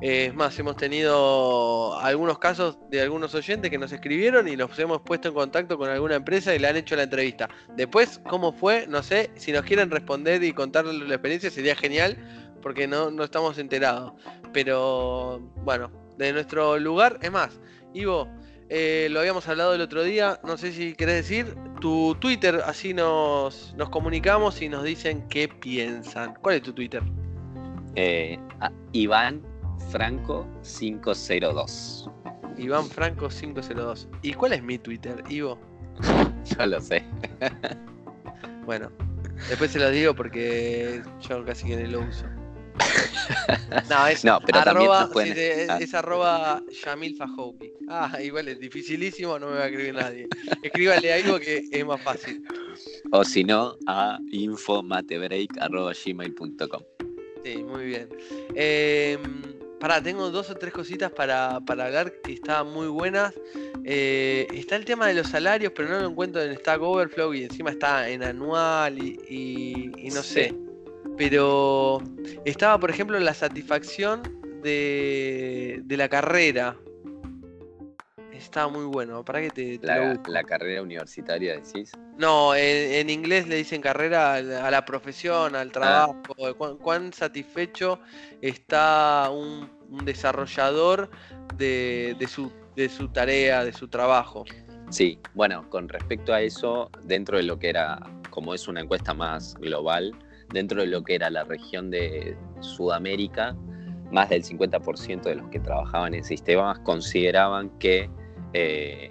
Eh, 0.00 0.28
es 0.28 0.34
más, 0.34 0.58
hemos 0.58 0.76
tenido 0.78 1.98
algunos 1.98 2.38
casos 2.38 2.78
de 2.90 3.02
algunos 3.02 3.34
oyentes 3.34 3.70
que 3.70 3.76
nos 3.76 3.92
escribieron 3.92 4.48
y 4.48 4.56
los 4.56 4.78
hemos 4.78 5.02
puesto 5.02 5.28
en 5.28 5.34
contacto 5.34 5.76
con 5.76 5.90
alguna 5.90 6.14
empresa 6.14 6.54
y 6.54 6.58
le 6.58 6.66
han 6.66 6.76
hecho 6.76 6.96
la 6.96 7.02
entrevista. 7.02 7.50
Después, 7.76 8.18
cómo 8.26 8.54
fue, 8.54 8.86
no 8.86 9.02
sé. 9.02 9.30
Si 9.34 9.52
nos 9.52 9.66
quieren 9.66 9.90
responder 9.90 10.42
y 10.42 10.54
contar 10.54 10.86
la 10.86 11.14
experiencia, 11.14 11.50
sería 11.50 11.76
genial 11.76 12.16
porque 12.62 12.88
no, 12.88 13.10
no 13.10 13.24
estamos 13.24 13.58
enterados. 13.58 14.14
Pero 14.54 15.38
bueno, 15.56 15.90
de 16.16 16.32
nuestro 16.32 16.78
lugar, 16.78 17.18
es 17.20 17.30
más, 17.30 17.60
Ivo. 17.92 18.26
Eh, 18.68 19.08
lo 19.10 19.20
habíamos 19.20 19.46
hablado 19.48 19.74
el 19.74 19.80
otro 19.80 20.02
día, 20.02 20.40
no 20.44 20.56
sé 20.56 20.72
si 20.72 20.94
querés 20.94 21.28
decir 21.28 21.54
tu 21.80 22.16
Twitter, 22.16 22.62
así 22.64 22.92
nos, 22.94 23.74
nos 23.76 23.90
comunicamos 23.90 24.60
y 24.60 24.68
nos 24.68 24.82
dicen 24.82 25.26
qué 25.28 25.48
piensan. 25.48 26.34
¿Cuál 26.42 26.56
es 26.56 26.62
tu 26.62 26.72
Twitter? 26.72 27.02
Eh, 27.94 28.38
Iván 28.92 29.42
Franco 29.90 30.46
502. 30.62 32.10
Iván 32.58 32.86
Franco 32.86 33.28
502. 33.28 34.08
¿Y 34.22 34.32
cuál 34.32 34.54
es 34.54 34.62
mi 34.62 34.78
Twitter, 34.78 35.22
Ivo? 35.28 35.58
Yo 36.44 36.66
lo 36.66 36.80
sé. 36.80 37.04
bueno, 38.64 38.90
después 39.48 39.70
se 39.70 39.78
lo 39.78 39.90
digo 39.90 40.14
porque 40.14 41.02
yo 41.20 41.44
casi 41.44 41.68
que 41.68 41.76
no 41.76 41.90
lo 41.90 42.00
uso. 42.00 42.26
no, 43.90 44.06
es 44.06 44.24
arroba, 44.24 45.10
es, 45.80 45.94
arroba 45.94 46.62
Yamil 46.84 47.16
Fajouki. 47.16 47.72
Ah, 47.88 48.18
igual 48.22 48.48
es 48.48 48.58
dificilísimo, 48.58 49.38
no 49.38 49.48
me 49.48 49.56
va 49.56 49.64
a 49.64 49.68
escribir 49.68 49.94
nadie. 49.94 50.26
Escríbale 50.62 51.12
algo 51.12 51.38
que 51.38 51.62
es 51.70 51.86
más 51.86 52.00
fácil. 52.02 52.42
O 53.12 53.22
si 53.24 53.44
no, 53.44 53.76
a 53.86 54.18
infomatebreak.gmail.com. 54.32 56.82
Sí, 57.44 57.62
muy 57.62 57.84
bien. 57.84 58.08
Eh, 58.54 59.18
pará, 59.78 60.02
tengo 60.02 60.30
dos 60.30 60.48
o 60.50 60.56
tres 60.56 60.72
cositas 60.72 61.12
para, 61.12 61.56
hablar 61.56 62.14
que 62.22 62.32
estaban 62.32 62.72
muy 62.72 62.88
buenas. 62.88 63.34
Eh, 63.84 64.48
está 64.52 64.74
el 64.76 64.84
tema 64.84 65.06
de 65.06 65.14
los 65.14 65.28
salarios, 65.28 65.72
pero 65.74 65.88
no 65.88 66.00
lo 66.00 66.08
encuentro 66.08 66.42
en 66.42 66.58
Stack 66.58 66.82
Overflow 66.82 67.32
y 67.34 67.44
encima 67.44 67.70
está 67.70 68.08
en 68.08 68.24
anual 68.24 68.98
y, 68.98 69.92
no 70.12 70.22
sé. 70.22 70.52
Pero 71.16 72.02
estaba, 72.44 72.78
por 72.78 72.90
ejemplo, 72.90 73.18
la 73.18 73.34
satisfacción 73.34 74.22
de, 74.62 75.82
la 75.88 76.08
carrera. 76.08 76.76
Estaba 78.32 78.68
muy 78.68 78.84
bueno. 78.84 79.24
¿Para 79.24 79.40
qué 79.40 79.50
te, 79.50 79.80
la, 79.82 80.44
carrera 80.44 80.82
universitaria 80.82 81.56
decís? 81.56 81.92
No, 82.18 82.54
en, 82.54 83.08
inglés 83.10 83.48
le 83.48 83.56
dicen 83.56 83.80
carrera 83.80 84.34
a 84.34 84.70
la, 84.70 84.84
profesión, 84.84 85.56
al 85.56 85.68
ah. 85.68 85.72
trabajo. 85.72 86.78
¿Cuán, 86.78 87.12
satisfecho 87.12 87.98
está 88.42 89.30
un, 89.30 89.70
desarrollador 90.04 91.10
de, 91.56 92.16
su, 92.28 92.52
de 92.74 92.88
su 92.88 93.08
tarea, 93.08 93.64
de 93.64 93.72
su 93.72 93.88
trabajo? 93.88 94.44
Sí, 94.90 95.18
bueno, 95.34 95.68
con 95.70 95.88
respecto 95.88 96.32
a 96.32 96.40
eso, 96.40 96.90
dentro 97.02 97.38
de 97.38 97.42
lo 97.42 97.58
que 97.58 97.70
era, 97.70 97.98
como 98.30 98.54
es 98.54 98.68
una 98.68 98.80
encuesta 98.80 99.14
más 99.14 99.54
global, 99.54 100.14
dentro 100.52 100.80
de 100.80 100.86
lo 100.86 101.02
que 101.02 101.14
era 101.14 101.30
la 101.30 101.44
región 101.44 101.90
de 101.90 102.36
Sudamérica, 102.60 103.56
más 104.10 104.28
del 104.28 104.42
50% 104.42 105.22
de 105.22 105.34
los 105.36 105.48
que 105.48 105.58
trabajaban 105.58 106.14
en 106.14 106.24
sistemas 106.24 106.78
consideraban 106.80 107.70
que 107.78 108.08
eh, 108.52 109.10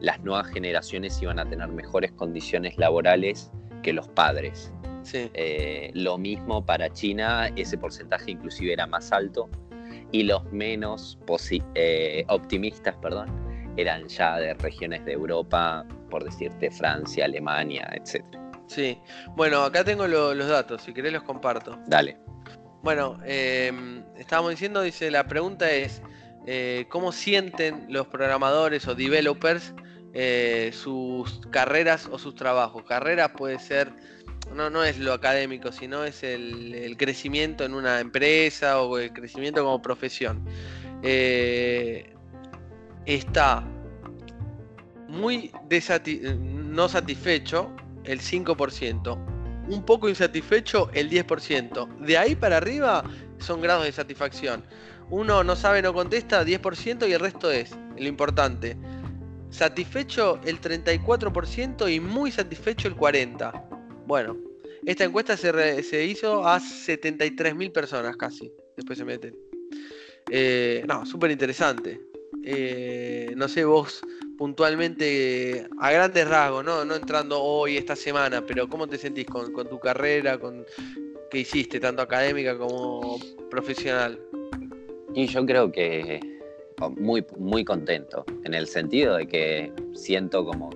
las 0.00 0.20
nuevas 0.22 0.48
generaciones 0.48 1.20
iban 1.22 1.38
a 1.38 1.48
tener 1.48 1.68
mejores 1.68 2.12
condiciones 2.12 2.76
laborales 2.76 3.50
que 3.82 3.92
los 3.92 4.08
padres. 4.08 4.72
Eh, 5.12 5.90
lo 5.94 6.16
mismo 6.16 6.64
para 6.64 6.90
China, 6.90 7.48
ese 7.56 7.76
porcentaje 7.76 8.32
inclusive 8.32 8.72
era 8.72 8.86
más 8.86 9.12
alto 9.12 9.50
y 10.12 10.22
los 10.22 10.50
menos 10.50 11.18
eh, 11.74 12.24
optimistas, 12.28 12.96
perdón, 13.02 13.28
eran 13.76 14.08
ya 14.08 14.38
de 14.38 14.54
regiones 14.54 15.04
de 15.04 15.12
Europa, 15.12 15.84
por 16.10 16.24
decirte 16.24 16.70
Francia, 16.70 17.26
Alemania, 17.26 17.90
etcétera. 17.94 18.43
Sí, 18.66 18.98
bueno, 19.36 19.62
acá 19.62 19.84
tengo 19.84 20.06
los 20.06 20.48
datos, 20.48 20.82
si 20.82 20.92
querés 20.92 21.12
los 21.12 21.22
comparto. 21.22 21.78
Dale. 21.86 22.16
Bueno, 22.82 23.18
em, 23.24 24.04
estábamos 24.16 24.50
diciendo, 24.50 24.82
dice, 24.82 25.10
la 25.10 25.26
pregunta 25.26 25.70
es, 25.70 26.02
eh, 26.46 26.84
¿cómo 26.90 27.12
sienten 27.12 27.86
los 27.88 28.06
programadores 28.08 28.86
o 28.86 28.94
developers 28.94 29.72
eh, 30.12 30.70
sus 30.74 31.40
carreras 31.50 32.08
o 32.12 32.18
sus 32.18 32.34
trabajos? 32.34 32.84
Carrera 32.84 33.32
puede 33.32 33.58
ser, 33.58 33.90
no, 34.54 34.68
no 34.68 34.84
es 34.84 34.98
lo 34.98 35.14
académico, 35.14 35.72
sino 35.72 36.04
es 36.04 36.22
el, 36.22 36.94
crecimiento 36.98 37.64
en 37.64 37.72
una 37.72 38.00
empresa 38.00 38.82
o 38.82 38.98
el 38.98 39.12
crecimiento 39.12 39.64
como 39.64 39.80
profesión. 39.80 40.44
Eh, 41.02 42.12
está 43.06 43.64
muy 45.08 45.52
no 46.38 46.88
satisfecho 46.88 47.74
el 48.04 48.20
5%. 48.20 49.18
Un 49.68 49.84
poco 49.84 50.08
insatisfecho 50.08 50.90
el 50.92 51.10
10%. 51.10 51.98
De 51.98 52.18
ahí 52.18 52.34
para 52.34 52.58
arriba 52.58 53.04
son 53.38 53.60
grados 53.60 53.84
de 53.84 53.92
satisfacción. 53.92 54.62
Uno 55.10 55.44
no 55.44 55.56
sabe, 55.56 55.82
no 55.82 55.92
contesta, 55.92 56.44
10% 56.44 57.08
y 57.08 57.12
el 57.12 57.20
resto 57.20 57.50
es 57.50 57.70
lo 57.96 58.06
importante. 58.06 58.76
Satisfecho 59.50 60.40
el 60.44 60.60
34% 60.60 61.92
y 61.92 62.00
muy 62.00 62.30
satisfecho 62.30 62.88
el 62.88 62.96
40%. 62.96 63.68
Bueno, 64.06 64.36
esta 64.84 65.04
encuesta 65.04 65.36
se, 65.36 66.04
hizo 66.04 66.46
a 66.46 66.58
73.000 66.58 67.72
personas 67.72 68.16
casi. 68.16 68.52
Después 68.76 68.98
se 68.98 69.04
meten. 69.04 69.34
Eh, 70.30 70.84
no, 70.86 71.06
súper 71.06 71.30
interesante. 71.30 72.00
Eh, 72.42 73.32
no 73.36 73.48
sé 73.48 73.64
vos 73.64 74.02
puntualmente 74.36 75.66
a 75.78 75.92
grandes 75.92 76.28
rasgos, 76.28 76.64
¿no? 76.64 76.84
no 76.84 76.94
entrando 76.94 77.40
hoy, 77.40 77.76
esta 77.76 77.96
semana, 77.96 78.44
pero 78.46 78.68
¿cómo 78.68 78.86
te 78.86 78.98
sentís 78.98 79.26
con, 79.26 79.52
tu 79.52 79.78
carrera, 79.78 80.38
con 80.38 80.64
qué 81.30 81.38
hiciste, 81.38 81.80
tanto 81.80 82.02
académica 82.02 82.56
como 82.56 83.18
profesional? 83.50 84.18
Y 85.14 85.26
yo 85.26 85.46
creo 85.46 85.70
que 85.70 86.20
oh, 86.80 86.90
muy, 86.90 87.24
muy 87.38 87.64
contento, 87.64 88.24
en 88.44 88.54
el 88.54 88.66
sentido 88.66 89.16
de 89.16 89.26
que 89.26 89.72
siento 89.94 90.44
como 90.44 90.70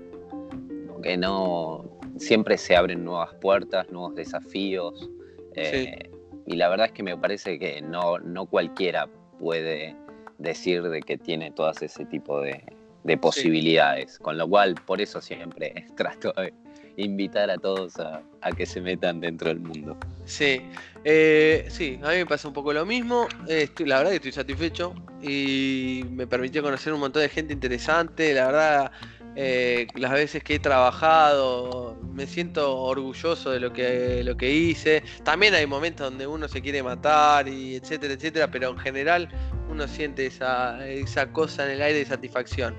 que 1.02 1.16
no 1.16 1.84
siempre 2.16 2.58
se 2.58 2.76
abren 2.76 3.04
nuevas 3.04 3.34
puertas, 3.34 3.88
nuevos 3.90 4.14
desafíos. 4.14 5.08
Eh, 5.54 6.10
y 6.46 6.56
la 6.56 6.68
verdad 6.68 6.86
es 6.86 6.92
que 6.92 7.02
me 7.02 7.16
parece 7.16 7.58
que 7.58 7.80
no, 7.82 8.18
no 8.18 8.46
cualquiera 8.46 9.08
puede 9.38 9.94
decir 10.38 10.82
de 10.82 11.00
que 11.02 11.16
tiene 11.18 11.50
todas 11.50 11.82
ese 11.82 12.04
tipo 12.06 12.40
de, 12.40 12.64
de 13.08 13.16
posibilidades. 13.16 14.18
Con 14.18 14.38
lo 14.38 14.46
cual, 14.46 14.74
por 14.86 15.00
eso 15.00 15.20
siempre 15.20 15.86
trato 15.96 16.32
de 16.36 16.52
invitar 16.96 17.50
a 17.50 17.56
todos 17.58 17.94
a, 17.98 18.22
que 18.56 18.66
se 18.66 18.80
metan 18.80 19.20
dentro 19.20 19.48
del 19.48 19.60
mundo. 19.60 19.96
Sí, 20.24 20.60
eh, 21.04 21.66
sí, 21.70 21.98
a 22.02 22.10
mí 22.10 22.16
me 22.16 22.26
pasa 22.26 22.48
un 22.48 22.54
poco 22.54 22.72
lo 22.72 22.84
mismo. 22.84 23.26
la 23.46 23.98
verdad 23.98 24.10
que 24.10 24.16
estoy 24.16 24.32
satisfecho 24.32 24.94
y 25.22 26.04
me 26.10 26.26
permitió 26.26 26.62
conocer 26.62 26.92
un 26.92 27.00
montón 27.00 27.22
de 27.22 27.28
gente 27.28 27.52
interesante. 27.52 28.34
La 28.34 28.46
verdad, 28.46 28.92
eh, 29.36 29.86
las 29.94 30.12
veces 30.12 30.42
que 30.42 30.56
he 30.56 30.58
trabajado, 30.58 31.96
me 32.12 32.26
siento 32.26 32.76
orgulloso 32.76 33.50
de 33.50 33.60
lo 33.60 33.72
que, 33.72 34.22
lo 34.24 34.36
que 34.36 34.52
hice. 34.52 35.02
También 35.24 35.54
hay 35.54 35.66
momentos 35.66 36.10
donde 36.10 36.26
uno 36.26 36.48
se 36.48 36.60
quiere 36.60 36.82
matar 36.82 37.48
y 37.48 37.76
etcétera, 37.76 38.14
etcétera, 38.14 38.50
pero 38.50 38.70
en 38.70 38.78
general 38.78 39.28
uno 39.70 39.86
siente 39.86 40.26
esa, 40.26 40.86
esa 40.88 41.32
cosa 41.32 41.64
en 41.66 41.72
el 41.72 41.82
aire 41.82 42.00
de 42.00 42.06
satisfacción. 42.06 42.74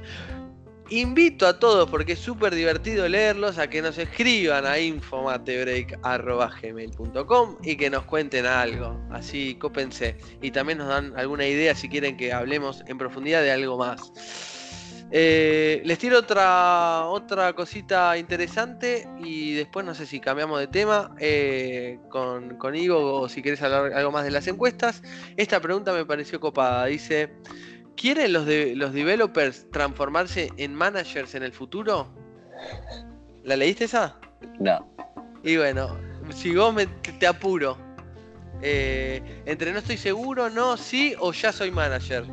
Invito 0.91 1.45
a 1.45 1.59
todos, 1.59 1.88
porque 1.88 2.13
es 2.13 2.19
súper 2.19 2.55
divertido 2.55 3.07
leerlos, 3.07 3.59
a 3.59 3.69
que 3.69 3.79
nos 3.79 3.99
escriban 3.99 4.65
a 4.65 4.79
infomatebreak.gmail.com 4.79 7.57
y 7.63 7.75
que 7.75 7.91
nos 7.91 8.05
cuenten 8.05 8.47
algo. 8.47 8.99
Así 9.12 9.53
cópense. 9.55 10.17
Y 10.41 10.49
también 10.49 10.79
nos 10.79 10.88
dan 10.88 11.13
alguna 11.15 11.45
idea 11.45 11.75
si 11.75 11.89
quieren 11.89 12.17
que 12.17 12.33
hablemos 12.33 12.83
en 12.88 12.97
profundidad 12.97 13.43
de 13.43 13.51
algo 13.51 13.77
más. 13.77 14.12
Eh, 15.12 15.82
les 15.86 15.98
tiro 15.98 16.19
otra, 16.19 17.06
otra 17.08 17.54
cosita 17.54 18.15
interesante 18.15 19.08
y 19.24 19.56
después 19.56 19.84
no 19.84 19.95
sé 19.95 20.06
si 20.06 20.19
cambiamos 20.19 20.60
de 20.60 20.67
tema 20.67 21.15
eh, 21.19 21.98
con, 22.10 22.58
con, 22.58 22.76
Ivo 22.76 23.22
o 23.22 23.28
si 23.28 23.41
querés 23.41 23.62
hablar 23.63 23.91
algo 23.93 24.12
más 24.12 24.24
de 24.24 24.32
las 24.32 24.48
encuestas. 24.48 25.02
Esta 25.36 25.60
pregunta 25.60 25.93
me 25.93 26.06
pareció 26.06 26.39
copada. 26.39 26.86
Dice, 26.86 27.34
¿quieren 27.95 28.34
los, 28.34 28.45
de, 28.45 28.76
los 28.76 28.93
developers 28.93 29.69
transformarse 29.72 30.52
en 30.58 30.76
managers 30.76 31.34
en 31.34 31.43
el 31.43 31.54
futuro? 31.54 32.13
¿La 33.43 33.56
leíste 33.56 33.86
esa? 33.86 34.19
No. 34.60 34.93
Y 35.43 35.58
bueno, 35.58 35.98
si 36.36 36.56
vos 36.56 36.72
me, 36.74 36.86
te 36.86 37.26
apuro. 37.26 37.78
eh, 38.62 39.41
entre 39.45 39.72
no 39.72 39.80
estoy 39.80 39.98
seguro, 39.98 40.50
no, 40.50 40.78
sí 40.78 41.15
o 41.19 41.32
ya 41.34 41.52
soy 41.52 41.72
manager. 41.72 42.26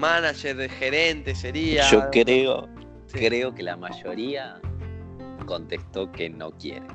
Manager, 0.00 0.56
de 0.56 0.68
gerente 0.68 1.34
sería. 1.34 1.88
Yo 1.90 2.08
creo, 2.10 2.68
creo 3.12 3.54
que 3.54 3.62
la 3.62 3.76
mayoría 3.76 4.58
contestó 5.44 6.10
que 6.10 6.30
no 6.30 6.50
quiere. 6.52 6.86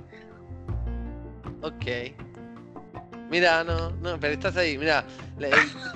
Ok. 1.61 1.85
Mira, 3.29 3.63
no, 3.63 3.91
no, 3.91 4.19
pero 4.19 4.33
estás 4.33 4.57
ahí, 4.57 4.77
mira, 4.77 5.05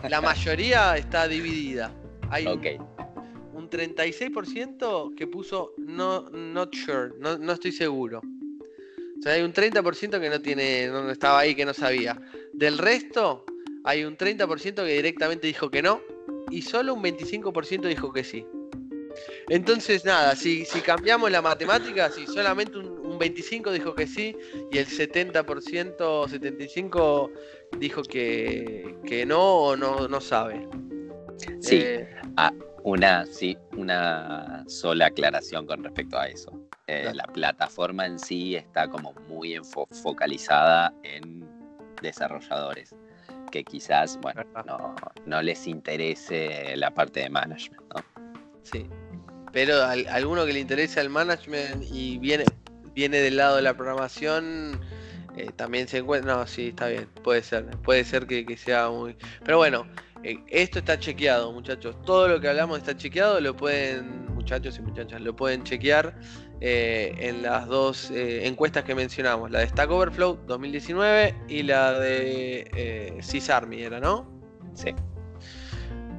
la, 0.09 0.21
mayoría 0.21 0.97
está 0.97 1.27
dividida. 1.27 1.91
Hay 2.29 2.45
un, 2.45 3.69
36% 3.69 5.15
que 5.15 5.27
puso 5.27 5.73
no, 5.77 6.29
not 6.31 6.75
sure, 6.75 7.11
no, 7.19 7.37
no 7.37 7.53
estoy 7.53 7.71
seguro. 7.71 8.19
O 8.19 9.21
sea, 9.21 9.33
hay 9.33 9.41
un 9.43 9.53
30% 9.53 10.19
que 10.19 10.29
no 10.29 10.41
tiene, 10.41 10.87
no 10.87 11.11
estaba 11.11 11.39
ahí, 11.39 11.53
que 11.53 11.65
no 11.65 11.73
sabía. 11.73 12.19
Del 12.53 12.77
resto, 12.77 13.45
hay 13.83 14.05
un 14.05 14.17
30% 14.17 14.75
que 14.75 14.93
directamente 14.93 15.45
dijo 15.45 15.69
que 15.69 15.81
no 15.81 16.01
y 16.49 16.61
solo 16.61 16.93
un 16.93 17.03
25% 17.03 17.87
dijo 17.87 18.11
que 18.11 18.23
sí. 18.23 18.45
Entonces, 19.49 20.05
nada, 20.05 20.35
si, 20.35 20.65
si 20.65 20.81
cambiamos 20.81 21.31
la 21.31 21.41
matemática, 21.41 22.11
si 22.11 22.25
solamente 22.27 22.77
un, 22.77 22.99
25% 23.19 23.71
dijo 23.71 23.95
que 23.95 24.07
sí 24.07 24.37
y 24.71 24.77
el 24.77 24.87
70%, 24.87 25.43
75% 25.97 27.31
dijo 27.77 28.01
que, 28.03 28.95
que 29.05 29.25
no 29.25 29.41
o 29.41 29.75
no, 29.75 30.07
no 30.07 30.21
sabe. 30.21 30.65
Sí, 31.59 31.81
eh, 31.83 32.07
ah, 32.37 32.53
una, 32.83 33.25
sí, 33.25 33.57
una 33.75 34.63
sola 34.67 35.07
aclaración 35.07 35.65
con 35.65 35.83
respecto 35.83 36.17
a 36.17 36.27
eso. 36.27 36.53
Eh, 36.87 37.11
la 37.13 37.25
plataforma 37.25 38.05
en 38.05 38.19
sí 38.19 38.55
está 38.55 38.87
como 38.87 39.13
muy 39.27 39.59
focalizada 40.01 40.93
en 41.03 41.45
desarrolladores 42.01 42.95
que 43.49 43.63
quizás, 43.63 44.19
bueno, 44.21 44.43
no, 44.65 44.95
no, 45.25 45.41
les 45.41 45.67
interese 45.67 46.75
la 46.75 46.91
parte 46.91 47.21
de 47.21 47.29
management, 47.29 47.83
¿no? 47.95 48.03
Sí, 48.63 48.85
pero 49.51 49.81
a, 49.81 49.91
alguno 49.91 50.45
que 50.45 50.53
le 50.53 50.59
interese 50.59 50.99
el 51.01 51.09
management 51.09 51.83
y 51.91 52.17
viene, 52.19 52.45
viene 52.93 53.17
del 53.17 53.37
lado 53.37 53.55
de 53.55 53.61
la 53.61 53.73
programación, 53.73 54.79
eh, 55.37 55.51
también 55.55 55.87
se 55.87 55.99
encuentra, 55.99 56.35
no, 56.35 56.47
sí, 56.47 56.69
está 56.69 56.87
bien, 56.87 57.07
puede 57.23 57.43
ser, 57.43 57.65
puede 57.83 58.03
ser 58.03 58.27
que, 58.27 58.45
que 58.45 58.57
sea 58.57 58.89
muy... 58.89 59.15
Pero 59.43 59.57
bueno, 59.57 59.87
eh, 60.23 60.37
esto 60.47 60.79
está 60.79 60.99
chequeado, 60.99 61.51
muchachos, 61.51 61.95
todo 62.03 62.27
lo 62.27 62.39
que 62.41 62.49
hablamos 62.49 62.77
está 62.77 62.95
chequeado, 62.95 63.39
lo 63.39 63.55
pueden, 63.55 64.25
muchachos 64.33 64.77
y 64.77 64.81
muchachas, 64.81 65.21
lo 65.21 65.35
pueden 65.35 65.63
chequear 65.63 66.13
eh, 66.61 67.15
en 67.19 67.41
las 67.41 67.67
dos 67.67 68.11
eh, 68.11 68.45
encuestas 68.45 68.83
que 68.83 68.93
mencionamos, 68.93 69.49
la 69.49 69.59
de 69.59 69.69
Stack 69.69 69.89
Overflow 69.89 70.39
2019 70.45 71.35
y 71.47 71.63
la 71.63 71.97
de 71.97 72.69
eh, 72.75 73.17
CISARMI, 73.21 73.83
¿era, 73.83 73.99
no? 73.99 74.29
Sí. 74.73 74.93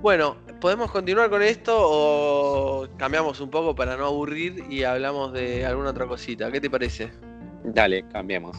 Bueno, 0.01 0.39
¿podemos 0.61 0.91
continuar 0.91 1.29
con 1.29 1.43
esto 1.43 1.77
o 1.79 2.89
cambiamos 2.97 3.41
un 3.41 3.51
poco 3.51 3.75
para 3.75 3.99
no 3.99 4.07
aburrir 4.07 4.65
y 4.71 4.83
hablamos 4.85 5.35
de 5.35 5.67
alguna 5.67 5.91
otra 5.91 6.07
cosita? 6.07 6.51
¿Qué 6.51 6.61
te 6.61 6.71
parece? 6.71 7.11
Dale, 7.65 8.09
cambiemos. 8.09 8.57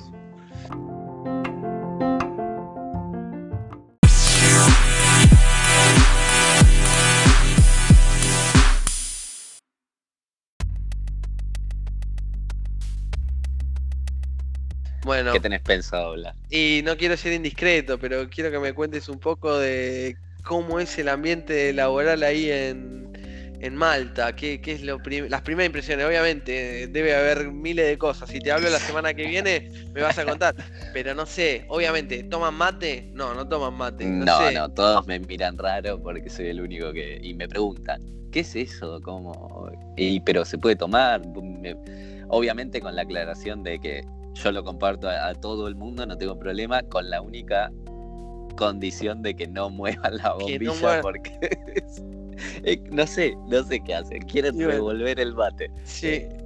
Bueno. 15.12 15.34
¿Qué 15.34 15.42
tenés 15.42 15.60
pensado 15.60 16.12
hablar? 16.12 16.36
Y 16.50 16.80
no 16.86 16.96
quiero 16.96 17.18
ser 17.18 17.34
indiscreto, 17.34 18.00
pero 18.00 18.30
quiero 18.30 18.50
que 18.50 18.60
me 18.60 18.72
cuentes 18.72 19.10
un 19.10 19.20
poco 19.20 19.58
de 19.60 20.16
cómo 20.42 20.80
es 20.80 20.98
el 21.00 21.10
ambiente 21.10 21.74
laboral 21.74 22.24
ahí 22.24 22.50
en, 22.50 23.76
Malta. 23.76 24.34
¿Qué, 24.34 24.62
es 24.66 24.84
lo 24.84 25.00
las 25.28 25.42
primeras 25.42 25.66
impresiones? 25.66 26.06
Obviamente, 26.06 26.88
debe 26.88 27.14
haber 27.14 27.52
miles 27.52 27.88
de 27.88 27.98
cosas. 27.98 28.30
Si 28.30 28.40
te 28.40 28.54
hablo 28.54 28.70
la 28.70 28.80
semana 28.80 29.14
que 29.14 29.28
viene, 29.28 29.70
me 29.94 30.02
vas 30.02 30.18
a 30.18 30.24
contar. 30.24 30.56
Pero 30.94 31.14
no 31.14 31.26
sé, 31.26 31.66
obviamente, 31.68 32.24
¿toman 32.24 32.54
mate? 32.54 33.12
No, 33.14 33.34
no 33.34 33.46
toman 33.50 33.74
mate. 33.74 34.06
No, 34.06 34.50
no, 34.50 34.70
todos 34.70 35.06
me 35.08 35.20
miran 35.20 35.58
raro 35.58 36.02
porque 36.02 36.30
soy 36.30 36.48
el 36.48 36.62
único 36.62 36.94
que. 36.94 37.20
Y 37.22 37.34
me 37.34 37.50
preguntan, 37.50 38.02
¿qué 38.32 38.40
es 38.40 38.56
eso? 38.56 39.02
¿Cómo? 39.02 39.70
Y, 39.98 40.22
pero 40.22 40.46
se 40.46 40.58
puede 40.58 40.78
tomar. 40.78 41.22
Obviamente 42.30 42.80
con 42.80 42.96
la 42.96 43.02
aclaración 43.02 43.62
de 43.62 43.78
que 43.78 44.06
yo 44.34 44.52
lo 44.52 44.64
comparto 44.64 45.10
a, 45.10 45.34
todo 45.36 45.68
el 45.68 45.76
mundo, 45.76 46.06
no 46.06 46.18
tengo 46.18 46.38
problema, 46.38 46.82
con 46.84 47.10
la 47.10 47.22
única 47.22 47.72
condición 48.56 49.22
de 49.22 49.36
que 49.36 49.48
no 49.48 49.70
muevan 49.70 50.18
la 50.18 50.34
bombilla 50.34 51.02
porque 51.02 51.32
no 52.92 53.08
sé, 53.08 53.36
no 53.48 53.64
sé 53.64 53.82
qué 53.84 53.96
hacer. 53.96 54.20
Quieren 54.26 54.60
revolver 54.60 55.20
el 55.20 55.34
bate. 55.34 55.70
Sí. 55.84 56.26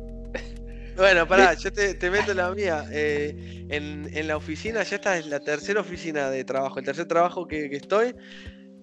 Bueno, 0.98 1.28
pará, 1.28 1.56
yo 1.56 1.74
te, 1.74 2.10
meto 2.10 2.34
la 2.34 2.52
mía. 2.52 2.86
Eh, 2.90 3.68
en, 3.70 4.28
la 4.30 4.38
oficina, 4.38 4.82
ya 4.84 4.96
esta 4.96 5.18
es 5.18 5.28
la 5.28 5.42
tercera 5.42 5.82
oficina 5.82 6.30
de 6.30 6.46
trabajo, 6.46 6.80
el 6.80 6.86
tercer 6.86 7.06
trabajo 7.06 7.46
que, 7.46 7.70
que 7.70 7.76
estoy. 7.76 8.16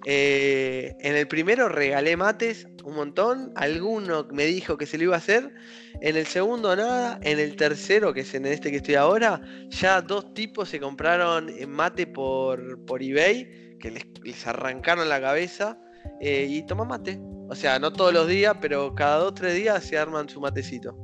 Eh, 0.05 0.97
en 1.01 1.15
el 1.15 1.29
primero 1.29 1.69
regalé 1.69 2.17
mates 2.17 2.67
un 2.85 2.97
montón, 2.97 3.53
alguno 3.55 4.27
me 4.33 4.47
dijo 4.47 4.77
que 4.77 4.87
se 4.87 4.99
lo 4.99 5.05
iba 5.05 5.15
a 5.15 5.19
hacer, 5.19 5.55
en 6.01 6.17
el 6.17 6.27
segundo 6.27 6.75
nada, 6.75 7.21
en 7.23 7.38
el 7.38 7.55
tercero, 7.55 8.12
que 8.12 8.21
es 8.21 8.35
en 8.35 8.47
este 8.47 8.71
que 8.71 8.79
estoy 8.79 8.97
ahora, 8.97 9.41
ya 9.69 10.03
dos 10.03 10.35
tipos 10.35 10.69
se 10.69 10.81
compraron 10.81 11.53
mate 11.69 12.07
por, 12.07 12.85
por 12.85 13.03
eBay, 13.03 13.77
que 13.79 13.91
les, 14.25 14.47
arrancaron 14.47 15.09
la 15.09 15.21
cabeza 15.21 15.79
eh, 16.21 16.47
y 16.49 16.67
toman 16.67 16.88
mate. 16.88 17.21
O 17.49 17.55
sea, 17.55 17.79
no 17.79 17.93
todos 17.93 18.12
los 18.12 18.27
días, 18.27 18.57
pero 18.61 18.95
cada 18.95 19.19
dos 19.19 19.29
o 19.29 19.35
tres 19.35 19.55
días 19.55 19.85
se 19.85 19.99
arman 19.99 20.29
su 20.29 20.41
matecito. 20.41 20.97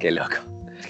Qué 0.00 0.10
loco. 0.10 0.36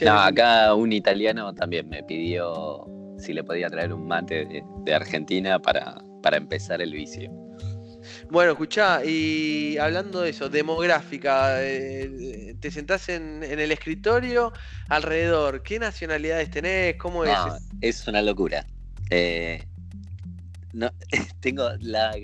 no, 0.01 0.19
acá 0.19 0.75
un 0.75 0.93
italiano 0.93 1.55
también 1.55 1.88
me 1.88 2.03
pidió 2.03 2.87
si 3.18 3.33
le 3.33 3.44
podía 3.44 3.68
traer 3.68 3.92
un 3.92 4.07
mate 4.07 4.46
de, 4.46 4.94
Argentina 4.94 5.59
para, 5.59 6.02
para, 6.22 6.37
empezar 6.37 6.81
el 6.81 6.92
vicio. 6.92 7.31
Bueno, 8.31 8.52
escuchá, 8.52 9.04
y 9.04 9.76
hablando 9.78 10.22
de 10.22 10.31
eso, 10.31 10.48
demográfica, 10.48 11.62
eh, 11.62 12.54
te 12.61 12.70
sentás 12.70 13.09
en, 13.09 13.42
el 13.42 13.70
escritorio 13.72 14.52
alrededor, 14.88 15.62
¿qué 15.62 15.78
nacionalidades 15.78 16.50
tenés? 16.50 16.96
¿Cómo 16.96 17.24
es? 17.24 17.37
es 17.81 18.07
una 18.07 18.22
locura. 18.22 18.66
Eh, 19.11 19.62
no, 20.72 20.90
tengo 21.40 21.70
la, 21.81 22.14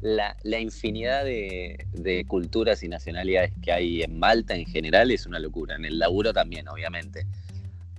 la, 0.00 0.60
infinidad 0.60 1.24
de, 1.24 1.86
de, 1.92 2.24
culturas 2.26 2.82
y 2.82 2.88
nacionalidades 2.88 3.52
que 3.62 3.72
hay 3.72 4.02
en 4.02 4.18
Malta 4.18 4.54
en 4.54 4.66
general 4.66 5.10
es 5.10 5.26
una 5.26 5.38
locura. 5.38 5.76
En 5.76 5.84
el 5.84 5.98
laburo 5.98 6.32
también, 6.32 6.68
obviamente 6.68 7.26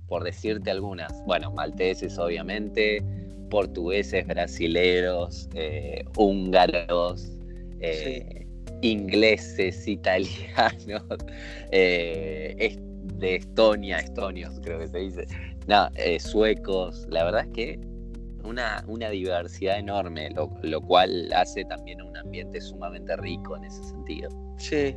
por 0.06 0.24
decirte 0.24 0.70
algunas. 0.70 1.12
Bueno, 1.26 1.50
malteses 1.52 2.18
obviamente, 2.18 3.02
portugueses, 3.50 4.26
brasileros, 4.26 5.48
eh, 5.54 6.04
húngaros, 6.16 7.30
eh, 7.80 8.46
ingleses, 8.82 9.86
italianos, 9.86 11.02
eh, 11.70 12.78
de 13.18 13.36
Estonia, 13.36 13.98
estonios 13.98 14.58
creo 14.62 14.78
que 14.78 14.88
se 14.88 14.98
dice, 14.98 15.26
no, 15.66 15.88
suecos, 16.18 17.06
la 17.10 17.24
verdad 17.24 17.46
es 17.46 17.52
que 17.52 17.93
una, 18.44 18.84
una 18.86 19.10
diversidad 19.10 19.78
enorme, 19.78 20.30
lo, 20.30 20.50
lo 20.62 20.80
cual 20.80 21.32
hace 21.34 21.64
también 21.64 22.02
un 22.02 22.16
ambiente 22.16 22.60
sumamente 22.60 23.16
rico 23.16 23.56
en 23.56 23.64
ese 23.64 23.82
sentido. 23.84 24.28
Sí. 24.58 24.94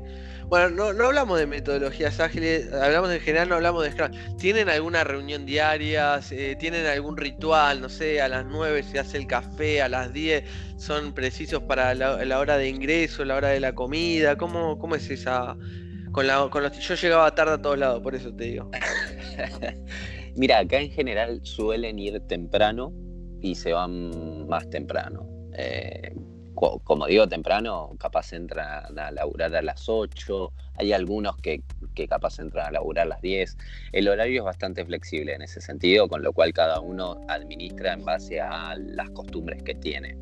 Bueno, 0.47 0.69
no, 0.69 0.93
no, 0.93 1.07
hablamos 1.07 1.39
de 1.39 1.47
metodologías 1.47 2.19
ágiles, 2.19 2.71
hablamos 2.71 3.11
en 3.11 3.19
general, 3.19 3.49
no 3.49 3.55
hablamos 3.55 3.83
de 3.83 3.91
Scrum. 3.91 4.11
¿Tienen 4.37 4.69
alguna 4.69 5.03
reunión 5.03 5.45
diaria? 5.45 6.21
¿Tienen 6.59 6.85
algún 6.85 7.17
ritual? 7.17 7.81
No 7.81 7.89
sé, 7.89 8.21
a 8.21 8.29
las 8.29 8.45
9 8.45 8.83
se 8.83 8.99
hace 8.99 9.17
el 9.17 9.27
café, 9.27 9.81
a 9.81 9.89
las 9.89 10.13
10 10.13 10.43
son 10.77 11.13
precisos 11.13 11.63
para 11.63 11.93
la, 11.95 12.39
hora 12.39 12.57
de 12.57 12.69
ingreso, 12.69 13.25
la 13.25 13.35
hora 13.35 13.49
de 13.49 13.59
la 13.59 13.73
comida. 13.75 14.37
¿Cómo, 14.37 14.77
cómo 14.77 14.95
es 14.95 15.09
esa? 15.09 15.57
Con, 16.11 16.27
la, 16.27 16.47
con 16.49 16.63
los, 16.63 16.77
yo 16.79 16.95
llegaba 16.95 17.33
tarde 17.35 17.53
a 17.53 17.61
todos 17.61 17.77
lados, 17.77 18.01
por 18.01 18.15
eso 18.15 18.33
te 18.33 18.45
digo. 18.45 18.71
Mira, 20.35 20.59
acá 20.59 20.79
en 20.79 20.91
general 20.91 21.41
suelen 21.43 21.99
ir 21.99 22.19
temprano 22.27 22.93
y 23.41 23.55
se 23.55 23.73
van 23.73 24.47
más 24.47 24.69
temprano. 24.69 25.27
Eh, 25.53 26.13
como 26.55 27.05
digo, 27.05 27.27
temprano, 27.27 27.91
capaz 27.99 28.33
entran 28.33 28.97
a 28.97 29.11
laburar 29.11 29.55
a 29.55 29.61
las 29.61 29.87
8, 29.87 30.51
hay 30.75 30.91
algunos 30.91 31.37
que, 31.37 31.61
capaz 32.09 32.39
entran 32.39 32.67
a 32.67 32.71
laburar 32.71 33.05
a 33.05 33.09
las 33.09 33.21
10. 33.21 33.57
El 33.91 34.07
horario 34.07 34.41
es 34.41 34.45
bastante 34.45 34.83
flexible 34.83 35.35
en 35.35 35.43
ese 35.43 35.61
sentido, 35.61 36.07
con 36.07 36.23
lo 36.23 36.33
cual 36.33 36.53
cada 36.53 36.79
uno 36.79 37.21
administra 37.27 37.93
en 37.93 38.03
base 38.03 38.41
a 38.41 38.75
las 38.75 39.09
costumbres 39.11 39.61
que 39.61 39.75
tiene. 39.75 40.17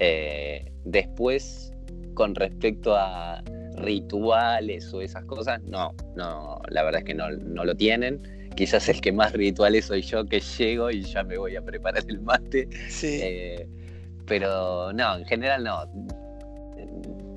Eh, 0.00 0.72
después, 0.84 1.72
con 2.14 2.34
respecto 2.34 2.96
a 2.96 3.42
rituales 3.76 4.92
o 4.92 5.00
esas 5.02 5.24
cosas, 5.24 5.62
no, 5.62 5.94
no, 6.16 6.60
la 6.68 6.82
verdad 6.82 7.00
es 7.00 7.04
que 7.04 7.14
no, 7.14 7.30
lo 7.30 7.74
tienen. 7.76 8.39
Quizás 8.60 8.90
el 8.90 9.00
que 9.00 9.10
más 9.10 9.32
rituales 9.32 9.86
soy 9.86 10.02
yo, 10.02 10.26
que 10.26 10.38
llego 10.38 10.90
y 10.90 11.00
ya 11.00 11.24
me 11.24 11.38
voy 11.38 11.56
a 11.56 11.62
preparar 11.62 12.04
el 12.06 12.20
mate. 12.20 12.68
Sí. 12.90 13.18
Eh, 13.22 13.66
pero 14.26 14.92
no, 14.92 15.16
en 15.16 15.24
general 15.24 15.64
no. 15.64 15.90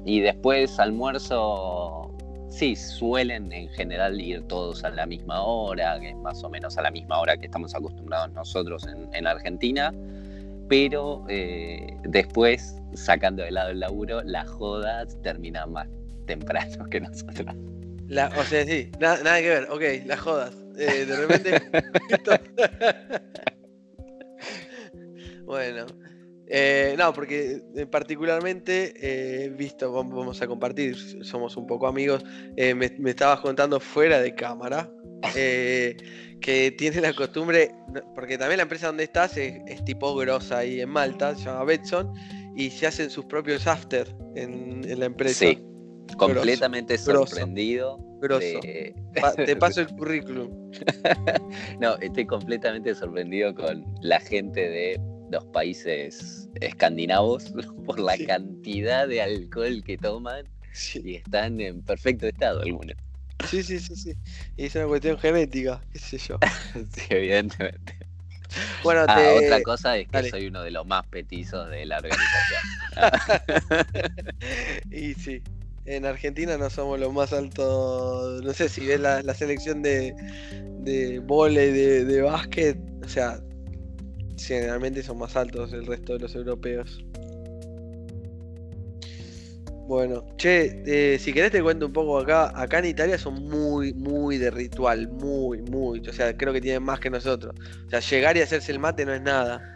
Y 0.05 0.19
después 0.19 0.77
almuerzo, 0.79 2.13
sí, 2.49 2.75
suelen 2.75 3.53
en 3.53 3.69
general 3.69 4.19
ir 4.19 4.43
todos 4.47 4.83
a 4.83 4.89
la 4.89 5.05
misma 5.05 5.41
hora, 5.41 5.97
que 5.97 6.09
es 6.09 6.15
más 6.17 6.43
o 6.43 6.49
menos 6.49 6.77
a 6.77 6.81
la 6.81 6.91
misma 6.91 7.17
hora 7.21 7.37
que 7.37 7.45
estamos 7.45 7.73
acostumbrados 7.73 8.33
nosotros 8.33 8.85
en, 9.13 9.25
Argentina, 9.25 9.93
pero 10.67 11.23
eh, 11.29 11.87
después, 12.03 12.75
sacando 12.95 13.43
de 13.43 13.51
lado 13.51 13.69
el 13.69 13.79
laburo, 13.79 14.21
las 14.23 14.49
jodas 14.49 15.17
terminan 15.21 15.71
más 15.71 15.87
temprano 16.25 16.85
que 16.89 16.99
nosotros. 16.99 17.55
o 18.37 18.43
sea, 18.43 18.65
sí, 18.65 18.91
nada, 18.99 19.39
que 19.39 19.47
ver, 19.47 19.67
ok, 19.71 20.05
las 20.05 20.19
jodas. 20.19 20.62
Eh, 20.77 21.05
de 21.05 21.15
repente. 21.15 21.61
bueno. 25.45 25.85
Eh, 26.55 26.95
no, 26.97 27.13
porque 27.13 27.63
eh, 27.75 27.85
particularmente, 27.85 28.93
he 29.45 29.49
visto, 29.49 29.91
vamos 29.91 30.41
a 30.41 30.47
compartir, 30.47 30.95
somos 31.23 31.57
un 31.57 31.65
poco 31.65 31.87
amigos, 31.87 32.23
me, 32.55 32.91
estabas 33.09 33.39
contando 33.39 33.79
fuera 33.79 34.19
de 34.19 34.35
cámara, 34.35 34.91
que 35.33 36.75
tiene 36.77 37.01
la 37.01 37.13
costumbre, 37.13 37.73
porque 38.13 38.37
también 38.37 38.57
la 38.57 38.63
empresa 38.63 38.87
donde 38.87 39.05
estás 39.05 39.37
es, 39.37 39.83
tipo 39.85 40.15
grosa 40.15 40.59
ahí 40.59 40.81
en 40.81 40.89
Malta, 40.89 41.33
se 41.35 41.45
llama 41.45 41.63
Betson, 41.63 42.13
y 42.55 42.69
se 42.69 42.85
hacen 42.85 43.09
sus 43.09 43.25
propios 43.25 43.65
after 43.65 44.13
en, 44.35 44.99
la 44.99 45.05
empresa. 45.05 45.39
Sí, 45.39 45.65
completamente 46.17 46.97
sorprendido. 46.99 48.12
Te 49.45 49.55
paso 49.57 49.81
el 49.81 49.87
currículum. 49.97 50.71
no, 51.79 51.97
estoy 51.97 52.25
completamente 52.25 52.95
sorprendido 52.95 53.53
con 53.53 53.85
la 54.01 54.19
gente 54.19 54.61
de 54.61 54.99
los 55.31 55.45
países 55.45 56.47
escandinavos 56.61 57.53
por 57.85 57.99
la 57.99 58.17
cantidad 58.25 59.07
de 59.07 59.21
alcohol 59.21 59.83
que 59.83 59.97
toman 59.97 60.45
y 60.95 61.15
están 61.15 61.59
en 61.59 61.81
perfecto 61.83 62.27
estado 62.27 62.61
algunos. 62.61 62.95
Sí, 63.47 63.61
sí, 63.61 63.79
sí, 63.79 63.95
sí. 63.95 64.13
Y 64.55 64.65
es 64.65 64.75
una 64.75 64.87
cuestión 64.87 65.17
genética, 65.17 65.81
qué 65.91 65.99
sé 65.99 66.17
yo. 66.17 66.39
sí, 66.91 67.01
evidentemente. 67.09 67.97
Bueno, 68.83 69.05
ah, 69.07 69.33
otra 69.35 69.61
cosa 69.63 69.97
es 69.97 70.07
que 70.07 70.29
soy 70.29 70.47
uno 70.47 70.61
de 70.61 70.71
los 70.71 70.85
más 70.85 71.05
petizos 71.07 71.69
de 71.69 71.85
la 71.85 71.97
organización. 71.97 72.61
y 74.91 75.13
sí, 75.15 75.41
en 75.85 76.05
Argentina 76.05 76.57
no 76.57 76.69
somos 76.69 76.99
los 76.99 77.13
más 77.13 77.33
altos. 77.33 78.43
No 78.43 78.53
sé 78.53 78.69
si 78.69 78.85
ves 78.85 78.99
la, 78.99 79.33
selección 79.33 79.81
de, 79.81 80.13
de 80.81 81.19
volei, 81.19 81.71
de, 81.71 82.05
de 82.05 82.21
básquet, 82.21 82.77
o 83.03 83.07
sea, 83.07 83.39
generalmente 84.37 85.03
son 85.03 85.17
más 85.19 85.35
altos 85.35 85.73
el 85.73 85.85
resto 85.85 86.13
de 86.13 86.19
los 86.19 86.35
europeos. 86.35 87.03
Bueno, 89.85 90.25
che, 90.37 90.81
eh, 90.85 91.19
si 91.19 91.33
querés 91.33 91.51
te 91.51 91.61
cuento 91.61 91.85
un 91.87 91.93
poco 91.93 92.17
acá. 92.17 92.53
Acá 92.55 92.79
en 92.79 92.85
Italia 92.85 93.17
son 93.17 93.43
muy, 93.49 93.93
muy 93.93 94.37
de 94.37 94.49
ritual, 94.49 95.09
muy, 95.09 95.61
muy. 95.61 95.99
O 96.07 96.13
sea, 96.13 96.35
creo 96.37 96.53
que 96.53 96.61
tienen 96.61 96.83
más 96.83 97.01
que 97.01 97.09
nosotros. 97.09 97.53
O 97.87 97.89
sea, 97.89 97.99
llegar 97.99 98.37
y 98.37 98.41
hacerse 98.41 98.71
el 98.71 98.79
mate 98.79 99.05
no 99.05 99.13
es 99.13 99.21
nada. 99.21 99.75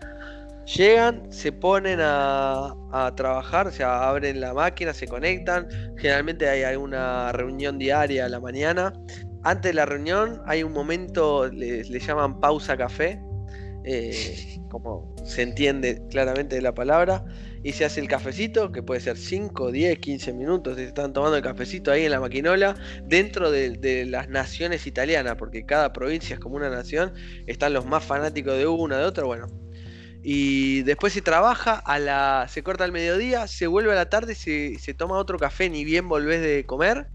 Llegan, 0.75 1.31
se 1.31 1.53
ponen 1.53 1.99
a, 2.01 2.75
a, 2.91 3.15
trabajar, 3.15 3.67
o 3.67 3.71
sea, 3.71 4.09
abren 4.09 4.41
la 4.41 4.53
máquina, 4.53 4.93
se 4.93 5.07
conectan. 5.07 5.69
Generalmente 5.97 6.49
hay 6.49 6.63
alguna 6.63 7.31
reunión 7.31 7.77
diaria 7.77 8.25
a 8.25 8.29
la 8.29 8.41
mañana. 8.41 8.91
Antes 9.43 9.69
de 9.69 9.75
la 9.75 9.85
reunión 9.85 10.41
hay 10.45 10.63
un 10.63 10.73
momento, 10.73 11.47
le, 11.47 11.83
llaman 11.83 12.41
pausa 12.41 12.75
café, 12.75 13.17
eh, 13.85 14.59
como 14.69 15.15
se 15.23 15.43
entiende 15.43 16.01
claramente 16.09 16.57
de 16.57 16.61
la 16.61 16.73
palabra, 16.73 17.23
y 17.63 17.71
se 17.71 17.85
hace 17.85 18.01
el 18.01 18.09
cafecito, 18.09 18.73
que 18.73 18.83
puede 18.83 18.99
ser 18.99 19.15
5, 19.15 19.71
10, 19.71 19.99
15 19.99 20.33
minutos, 20.33 20.75
se 20.75 20.83
están 20.83 21.13
tomando 21.13 21.37
el 21.37 21.43
cafecito 21.43 21.93
ahí 21.93 22.03
en 22.03 22.11
la 22.11 22.19
maquinola, 22.19 22.75
dentro 23.05 23.51
de, 23.51 23.69
de, 23.77 24.05
las 24.05 24.27
naciones 24.27 24.85
italianas, 24.85 25.37
porque 25.37 25.65
cada 25.65 25.93
provincia 25.93 26.33
es 26.33 26.41
como 26.41 26.57
una 26.57 26.69
nación, 26.69 27.13
están 27.45 27.71
los 27.71 27.85
más 27.85 28.03
fanáticos 28.03 28.57
de 28.57 28.67
una, 28.67 28.97
de 28.97 29.05
otra, 29.05 29.23
bueno, 29.23 29.47
y 30.29 30.83
después 30.83 31.13
se 31.13 31.21
trabaja, 31.21 31.75
a 31.85 31.99
la, 31.99 32.47
se 32.49 32.61
corta 32.61 32.83
al 32.83 32.91
mediodía, 32.91 33.47
se 33.47 33.65
vuelve 33.67 33.93
a 33.93 33.95
la 33.95 34.07
tarde, 34.09 34.35
se, 34.35 34.77
se 34.77 34.93
toma 34.93 35.17
otro 35.17 35.39
café, 35.39 35.69
ni 35.69 35.85
bien 35.85 36.09
volvés 36.09 36.41
de 36.41 36.65
comer. 36.65 37.09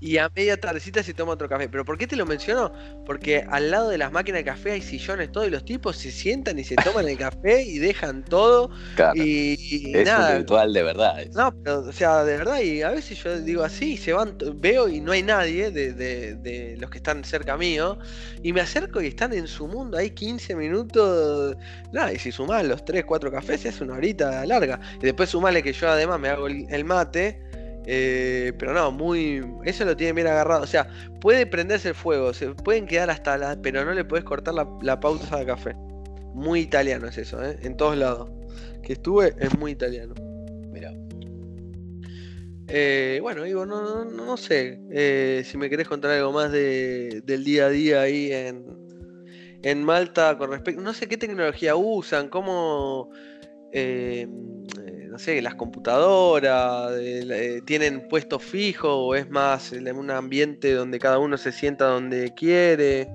Y 0.00 0.16
a 0.18 0.30
media 0.34 0.58
tardecita 0.58 1.02
se 1.02 1.14
toma 1.14 1.32
otro 1.32 1.48
café. 1.48 1.68
¿Pero 1.68 1.84
por 1.84 1.98
qué 1.98 2.06
te 2.06 2.16
lo 2.16 2.26
menciono? 2.26 2.72
Porque 3.04 3.44
al 3.48 3.70
lado 3.70 3.90
de 3.90 3.98
las 3.98 4.12
máquinas 4.12 4.40
de 4.40 4.44
café 4.44 4.72
hay 4.72 4.82
sillones, 4.82 5.30
todos 5.32 5.48
y 5.48 5.50
los 5.50 5.64
tipos 5.64 5.96
se 5.96 6.10
sientan 6.10 6.58
y 6.58 6.64
se 6.64 6.76
toman 6.76 7.08
el 7.08 7.18
café 7.18 7.62
y 7.62 7.78
dejan 7.78 8.24
todo. 8.24 8.70
Y, 9.14 9.96
es 9.96 10.08
un 10.08 10.38
ritual 10.38 10.72
de 10.72 10.82
verdad. 10.82 11.26
No, 11.34 11.52
pero, 11.62 11.80
o 11.80 11.92
sea, 11.92 12.24
de 12.24 12.38
verdad, 12.38 12.60
y 12.60 12.82
a 12.82 12.90
veces 12.90 13.22
yo 13.22 13.38
digo 13.40 13.62
así, 13.62 13.96
se 13.96 14.12
van, 14.12 14.36
veo 14.56 14.88
y 14.88 15.00
no 15.00 15.12
hay 15.12 15.22
nadie 15.22 15.70
de, 15.70 15.92
de, 15.92 16.76
los 16.78 16.90
que 16.90 16.98
están 16.98 17.24
cerca 17.24 17.56
mío, 17.56 17.98
y 18.42 18.52
me 18.52 18.60
acerco 18.60 19.00
y 19.00 19.08
están 19.08 19.32
en 19.32 19.46
su 19.46 19.66
mundo, 19.66 19.98
hay 19.98 20.10
15 20.10 20.56
minutos. 20.56 21.56
Nada, 21.92 22.12
y 22.12 22.18
si 22.18 22.32
sumás 22.32 22.64
los 22.64 22.84
3, 22.84 23.04
4 23.04 23.30
cafés, 23.30 23.64
es 23.64 23.80
una 23.80 23.94
horita 23.94 24.44
larga. 24.46 24.80
Y 25.00 25.04
después 25.04 25.30
sumale 25.30 25.62
que 25.62 25.72
yo 25.72 25.88
además 25.88 26.18
me 26.18 26.28
hago 26.28 26.46
el 26.46 26.84
mate 26.84 27.49
eh, 27.86 28.52
pero 28.58 28.72
no, 28.72 28.92
muy. 28.92 29.44
Eso 29.64 29.84
lo 29.84 29.96
tiene 29.96 30.12
bien 30.12 30.26
agarrado. 30.26 30.62
O 30.62 30.66
sea, 30.66 30.88
puede 31.20 31.46
prenderse 31.46 31.88
el 31.88 31.94
fuego, 31.94 32.32
se 32.34 32.50
pueden 32.50 32.86
quedar 32.86 33.10
hasta 33.10 33.36
la. 33.38 33.60
Pero 33.60 33.84
no 33.84 33.92
le 33.92 34.04
puedes 34.04 34.24
cortar 34.24 34.54
la, 34.54 34.68
la 34.82 35.00
pauta 35.00 35.38
de 35.38 35.46
café. 35.46 35.74
Muy 36.34 36.60
italiano 36.60 37.08
es 37.08 37.18
eso, 37.18 37.42
¿eh? 37.44 37.58
En 37.62 37.76
todos 37.76 37.96
lados. 37.96 38.30
Que 38.82 38.92
estuve 38.94 39.34
es 39.38 39.58
muy 39.58 39.72
italiano. 39.72 40.14
Mira. 40.72 40.92
Eh, 42.68 43.18
bueno, 43.22 43.42
digo, 43.42 43.66
no 43.66 44.36
sé. 44.36 44.80
Eh, 44.90 45.42
si 45.44 45.58
me 45.58 45.68
querés 45.68 45.88
contar 45.88 46.12
algo 46.12 46.32
más 46.32 46.52
de, 46.52 47.22
del 47.24 47.44
día 47.44 47.66
a 47.66 47.68
día 47.70 48.00
ahí 48.02 48.32
en, 48.32 48.64
en 49.62 49.84
Malta 49.84 50.38
con 50.38 50.52
respecto. 50.52 50.80
No 50.80 50.94
sé 50.94 51.08
qué 51.08 51.16
tecnología 51.16 51.74
usan, 51.74 52.28
cómo. 52.28 53.10
Eh, 53.72 54.26
no 55.10 55.18
sé, 55.18 55.42
las 55.42 55.56
computadoras, 55.56 56.92
tienen 57.66 58.08
puestos 58.08 58.42
fijos 58.42 58.90
o 58.92 59.14
es 59.14 59.28
más 59.28 59.72
un 59.72 60.10
ambiente 60.10 60.72
donde 60.72 60.98
cada 60.98 61.18
uno 61.18 61.36
se 61.36 61.50
sienta 61.52 61.86
donde 61.86 62.32
quiere. 62.34 63.08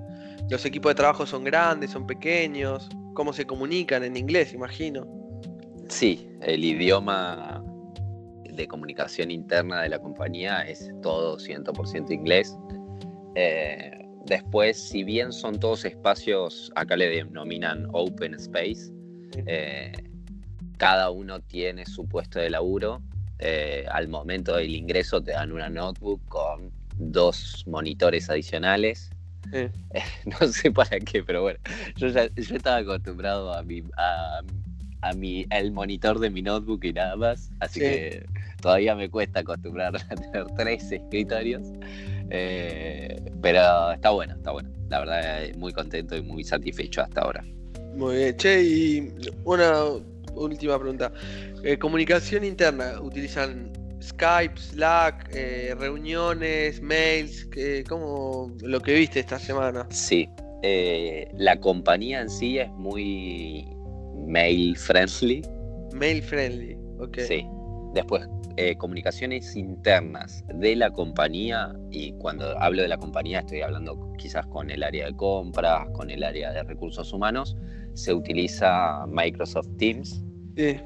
Los 0.49 0.65
equipos 0.65 0.91
de 0.91 0.95
trabajo 0.95 1.25
son 1.25 1.43
grandes, 1.43 1.91
son 1.91 2.05
pequeños. 2.05 2.89
¿Cómo 3.13 3.31
se 3.31 3.45
comunican 3.45 4.03
en 4.03 4.17
inglés, 4.17 4.53
imagino? 4.53 5.07
Sí, 5.87 6.27
el 6.41 6.63
idioma 6.63 7.63
de 8.55 8.67
comunicación 8.67 9.31
interna 9.31 9.81
de 9.81 9.89
la 9.89 9.99
compañía 9.99 10.61
es 10.61 10.91
todo 11.01 11.37
100% 11.37 12.11
inglés. 12.11 12.57
Eh, 13.35 13.91
después, 14.25 14.77
si 14.77 15.03
bien 15.03 15.31
son 15.31 15.59
todos 15.59 15.85
espacios, 15.85 16.71
acá 16.75 16.95
le 16.95 17.09
denominan 17.09 17.87
open 17.93 18.33
space, 18.35 18.91
eh, 19.45 19.91
cada 20.77 21.09
uno 21.09 21.39
tiene 21.39 21.85
su 21.85 22.07
puesto 22.07 22.39
de 22.39 22.49
laburo. 22.49 23.01
Eh, 23.39 23.85
al 23.91 24.07
momento 24.07 24.55
del 24.55 24.73
ingreso 24.75 25.21
te 25.21 25.31
dan 25.31 25.51
una 25.51 25.69
notebook 25.69 26.21
con 26.27 26.71
dos 26.97 27.63
monitores 27.67 28.29
adicionales. 28.29 29.09
no 30.25 30.47
sé 30.47 30.71
para 30.71 30.99
qué, 30.99 31.23
pero 31.23 31.43
bueno, 31.43 31.59
yo, 31.97 32.07
ya, 32.07 32.27
yo 32.35 32.55
estaba 32.55 32.77
acostumbrado 32.77 33.53
a 33.53 33.61
mi, 33.61 33.83
a, 33.97 34.41
a 35.01 35.13
mi, 35.13 35.45
el 35.51 35.71
monitor 35.71 36.19
de 36.19 36.29
mi 36.29 36.41
notebook 36.41 36.83
y 36.83 36.93
nada 36.93 37.15
más, 37.15 37.51
así 37.59 37.79
que 37.79 38.25
todavía 38.61 38.95
me 38.95 39.09
cuesta 39.09 39.41
acostumbrarme 39.41 39.99
a 40.09 40.15
tener 40.15 40.45
tres 40.57 40.91
escritorios. 40.91 41.61
Eh, 42.31 43.21
pero 43.41 43.91
está 43.91 44.09
bueno, 44.09 44.33
está 44.35 44.51
bueno. 44.51 44.69
La 44.89 44.99
verdad, 44.99 45.43
muy 45.57 45.73
contento 45.73 46.15
y 46.15 46.21
muy 46.21 46.43
satisfecho 46.43 47.01
hasta 47.01 47.21
ahora. 47.21 47.43
Muy 47.95 48.15
bien, 48.15 48.37
che, 48.37 48.63
y 48.63 49.13
una 49.43 49.83
última 50.35 50.77
pregunta. 50.77 51.11
Eh, 51.63 51.77
comunicación 51.77 52.43
interna, 52.43 52.99
¿utilizan 53.01 53.71
Skype, 54.01 54.57
Slack, 54.57 55.29
eh, 55.33 55.75
reuniones, 55.79 56.81
mails? 56.81 57.47
¿Cómo 57.87 58.55
lo 58.61 58.79
que 58.79 58.93
viste 58.93 59.21
esta 59.21 59.39
semana? 59.39 59.87
Sí, 59.89 60.29
eh, 60.63 61.27
la 61.33 61.59
compañía 61.59 62.21
en 62.21 62.29
sí 62.29 62.59
es 62.59 62.69
muy 62.71 63.67
mail 64.27 64.77
friendly. 64.77 65.41
Mail 65.93 66.21
friendly, 66.21 66.77
ok. 66.99 67.19
Sí. 67.27 67.47
Después, 67.93 68.27
comunicaciones 68.77 69.55
internas 69.55 70.43
de 70.53 70.75
la 70.75 70.91
compañía, 70.91 71.73
y 71.91 72.11
cuando 72.13 72.57
hablo 72.59 72.81
de 72.81 72.89
la 72.89 72.97
compañía 72.97 73.39
estoy 73.39 73.61
hablando 73.61 74.13
quizás 74.17 74.45
con 74.47 74.69
el 74.69 74.83
área 74.83 75.05
de 75.05 75.15
compras, 75.15 75.87
con 75.93 76.09
el 76.09 76.23
área 76.23 76.51
de 76.51 76.63
recursos 76.63 77.13
humanos, 77.13 77.55
se 77.95 78.13
utiliza 78.13 79.05
Microsoft 79.07 79.69
Teams. 79.77 80.21
Eh, 80.55 80.79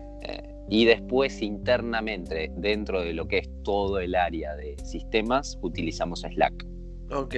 y 0.69 0.85
después 0.85 1.41
internamente, 1.41 2.51
dentro 2.55 3.01
de 3.01 3.13
lo 3.13 3.27
que 3.27 3.39
es 3.39 3.49
todo 3.63 3.99
el 3.99 4.15
área 4.15 4.55
de 4.55 4.77
sistemas, 4.83 5.57
utilizamos 5.61 6.21
Slack. 6.21 6.65
Ok. 7.11 7.35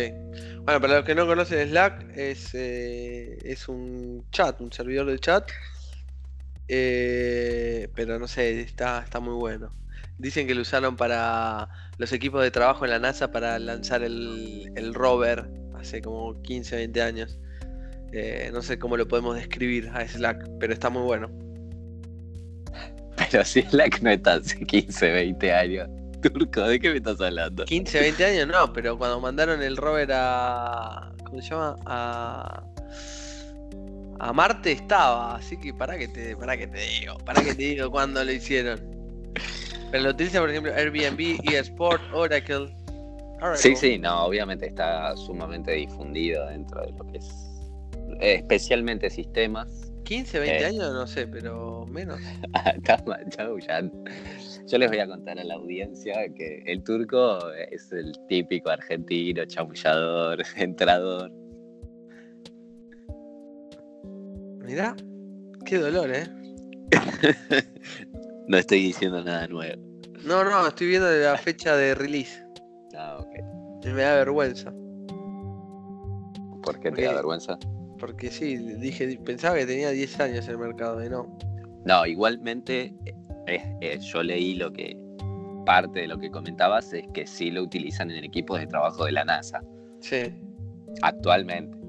Bueno, 0.63 0.82
para 0.82 0.95
los 0.97 1.05
que 1.05 1.15
no 1.15 1.26
conocen 1.26 1.69
Slack, 1.69 2.17
es, 2.17 2.53
eh, 2.53 3.38
es 3.43 3.69
un 3.69 4.26
chat, 4.32 4.59
un 4.59 4.72
servidor 4.72 5.07
de 5.07 5.17
chat. 5.17 5.49
Eh, 6.67 7.88
pero 7.95 8.19
no 8.19 8.28
sé, 8.28 8.61
está, 8.61 9.01
está 9.03 9.22
muy 9.22 9.34
bueno. 9.34 9.74
Dicen 10.17 10.45
que 10.45 10.53
lo 10.53 10.61
usaron 10.61 10.97
para 10.97 11.69
los 11.97 12.11
equipos 12.11 12.43
de 12.43 12.51
trabajo 12.51 12.84
en 12.84 12.91
la 12.91 12.99
NASA 12.99 13.32
para 13.32 13.57
lanzar 13.59 14.03
el, 14.03 14.72
el 14.76 14.93
rover 14.93 15.49
hace 15.74 16.01
como 16.01 16.41
15, 16.41 16.76
20 16.76 17.01
años. 17.01 17.39
Eh, 18.14 18.49
no 18.51 18.62
sé 18.62 18.78
cómo 18.78 18.97
lo 18.97 19.07
podemos 19.07 19.36
describir 19.36 19.89
a 19.93 20.05
Slack, 20.07 20.49
pero 20.59 20.74
está 20.74 20.89
muy 20.89 21.03
bueno. 21.03 21.30
Pero 23.32 23.45
si 23.45 23.62
Slack 23.62 24.01
no 24.01 24.09
está 24.09 24.34
hace 24.34 24.66
15, 24.66 25.12
20 25.12 25.53
años. 25.53 25.89
Turco, 26.22 26.62
¿de 26.62 26.80
qué 26.80 26.89
me 26.89 26.97
estás 26.97 27.20
hablando? 27.22 27.66
15, 27.66 27.99
20 27.99 28.26
años 28.26 28.47
no, 28.47 28.74
pero 28.74 28.97
cuando 28.97 29.20
mandaron 29.20 29.62
el 29.62 29.78
rover 29.78 30.09
a. 30.14 31.12
¿Cómo 31.26 31.41
se 31.41 31.49
llama? 31.49 31.76
A. 31.86 32.64
A 34.20 34.34
Marte 34.34 34.72
estaba, 34.74 35.38
así 35.38 35.57
que 35.57 35.74
para 35.74 35.97
que 35.97 36.07
te, 36.07 36.36
para 36.38 36.55
que 36.55 36.68
te 36.68 36.80
digo, 36.80 37.18
para 37.26 37.41
que 37.41 37.55
te 37.55 37.64
digo 37.64 37.89
cuándo 37.89 38.24
lo 38.24 38.32
hicieron. 38.32 38.80
Pero 39.89 40.03
lo 40.03 40.09
utiliza, 40.12 40.39
por 40.39 40.51
ejemplo, 40.51 40.72
Airbnb, 40.76 41.39
eSport, 41.51 42.01
Oracle. 42.14 42.72
Sí, 43.55 43.76
sí, 43.76 43.97
no, 43.97 44.26
obviamente 44.26 44.68
está 44.68 45.18
sumamente 45.18 45.72
difundido 45.72 46.45
dentro 46.49 46.82
de 46.82 46.91
lo 46.91 47.03
que 47.12 47.18
es 47.18 47.51
especialmente 48.22 49.09
sistemas. 49.09 49.91
15, 50.03 50.39
20 50.39 50.61
eh. 50.61 50.65
años, 50.65 50.93
no 50.93 51.07
sé, 51.07 51.28
pero 51.28 51.86
menos. 51.86 52.19
Yo 54.67 54.78
les 54.78 54.89
voy 54.89 54.99
a 54.99 55.07
contar 55.07 55.39
a 55.39 55.43
la 55.43 55.55
audiencia 55.55 56.13
que 56.36 56.63
el 56.65 56.84
turco 56.84 57.39
es 57.72 57.91
el 57.91 58.13
típico 58.28 58.69
argentino, 58.69 59.45
chamullador, 59.45 60.43
entrador. 60.57 61.32
Mirá, 64.65 64.95
qué 65.65 65.78
dolor, 65.78 66.11
¿eh? 66.13 66.28
no 68.47 68.57
estoy 68.57 68.84
diciendo 68.84 69.24
nada 69.24 69.47
nuevo. 69.47 69.82
No, 70.24 70.43
no, 70.43 70.67
estoy 70.67 70.88
viendo 70.88 71.09
la 71.09 71.38
fecha 71.38 71.76
de 71.76 71.95
release. 71.95 72.43
Ah, 72.95 73.17
ok. 73.19 73.86
me 73.86 74.01
da 74.01 74.15
vergüenza. 74.15 74.72
¿Por 76.61 76.80
qué 76.80 76.91
te 76.91 77.03
da 77.03 77.13
vergüenza? 77.13 77.57
Porque 78.02 78.32
sí, 78.32 78.58
dije, 78.58 79.16
pensaba 79.24 79.58
que 79.58 79.68
tenía 79.68 79.91
10 79.91 80.20
años 80.22 80.45
en 80.47 80.54
el 80.54 80.58
mercado 80.58 81.06
y 81.06 81.08
no. 81.08 81.38
No, 81.86 82.04
igualmente 82.08 82.95
eh, 83.45 83.78
eh, 83.80 83.99
yo 83.99 84.24
leí 84.24 84.56
lo 84.56 84.74
que 84.74 84.97
parte 85.68 86.02
de 86.02 86.08
lo 86.08 86.18
que 86.18 86.32
comentabas 86.32 86.91
es 86.93 87.06
que 87.14 87.28
sí 87.28 87.52
lo 87.52 87.62
utilizan 87.62 88.10
en 88.10 88.24
equipos 88.24 88.60
de 88.60 88.66
trabajo 88.66 89.06
de 89.06 89.12
la 89.12 89.24
NASA. 89.24 89.62
Sí. 90.02 90.34
Actualmente. 91.02 91.78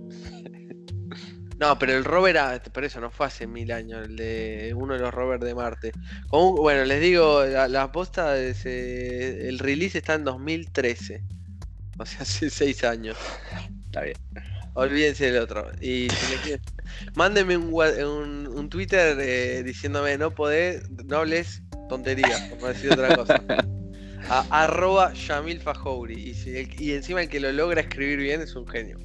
No, 1.59 1.79
pero 1.79 1.93
el 1.97 2.03
rover, 2.03 2.39
ah, 2.39 2.61
por 2.73 2.83
eso 2.83 3.01
no 3.01 3.09
fue 3.09 3.27
hace 3.27 3.47
mil 3.47 3.71
años, 3.71 4.05
el 4.09 4.17
de 4.17 4.75
uno 4.77 4.95
de 4.95 5.01
los 5.01 5.15
rovers 5.15 5.45
de 5.45 5.55
Marte. 5.55 5.93
bueno, 6.33 6.85
les 6.85 7.01
digo, 7.01 7.45
la, 7.45 7.69
la 7.69 7.93
posta, 7.93 8.37
el 8.37 9.59
release 9.61 9.99
está 9.99 10.15
en 10.15 10.25
2013. 10.25 11.23
O 12.01 12.05
sea, 12.05 12.23
hace 12.23 12.51
6 12.51 12.83
años. 12.83 13.17
Está 13.87 14.01
bien. 14.01 14.17
Olvídense 14.75 15.31
del 15.31 15.43
otro. 15.43 15.71
Y 15.81 16.09
si 16.09 16.55
mándenme 17.15 17.57
un, 17.57 18.47
un, 18.49 18.71
Twitter 18.71 19.19
eh, 19.21 19.63
diciéndome 19.63 20.17
no 20.17 20.35
podés, 20.35 20.89
no 21.05 21.19
hables 21.19 21.63
tonterías, 21.89 22.41
por 22.59 22.69
decir 22.69 22.93
otra 22.93 23.15
cosa. 23.17 23.43
A, 24.31 24.63
arroba 24.63 25.13
Yamil 25.13 25.61
Fajouri. 25.61 26.35
Y, 26.79 26.93
encima 26.93 27.23
el 27.23 27.29
que 27.29 27.41
lo 27.41 27.53
logra 27.53 27.81
escribir 27.81 28.19
bien 28.19 28.41
es 28.41 28.55
un 28.55 28.67
genio. 28.67 28.99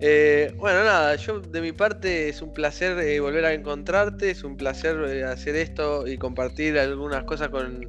Eh, 0.00 0.54
bueno, 0.56 0.84
nada, 0.84 1.16
yo 1.16 1.40
de 1.40 1.60
mi 1.60 1.72
parte 1.72 2.28
es 2.28 2.40
un 2.40 2.54
placer 2.54 2.98
eh, 2.98 3.18
volver 3.18 3.44
a 3.44 3.52
encontrarte, 3.52 4.30
es 4.30 4.44
un 4.44 4.56
placer 4.56 5.24
hacer 5.24 5.56
esto 5.56 6.06
y 6.06 6.16
compartir 6.16 6.78
algunas 6.78 7.24
cosas 7.24 7.48
con, 7.48 7.86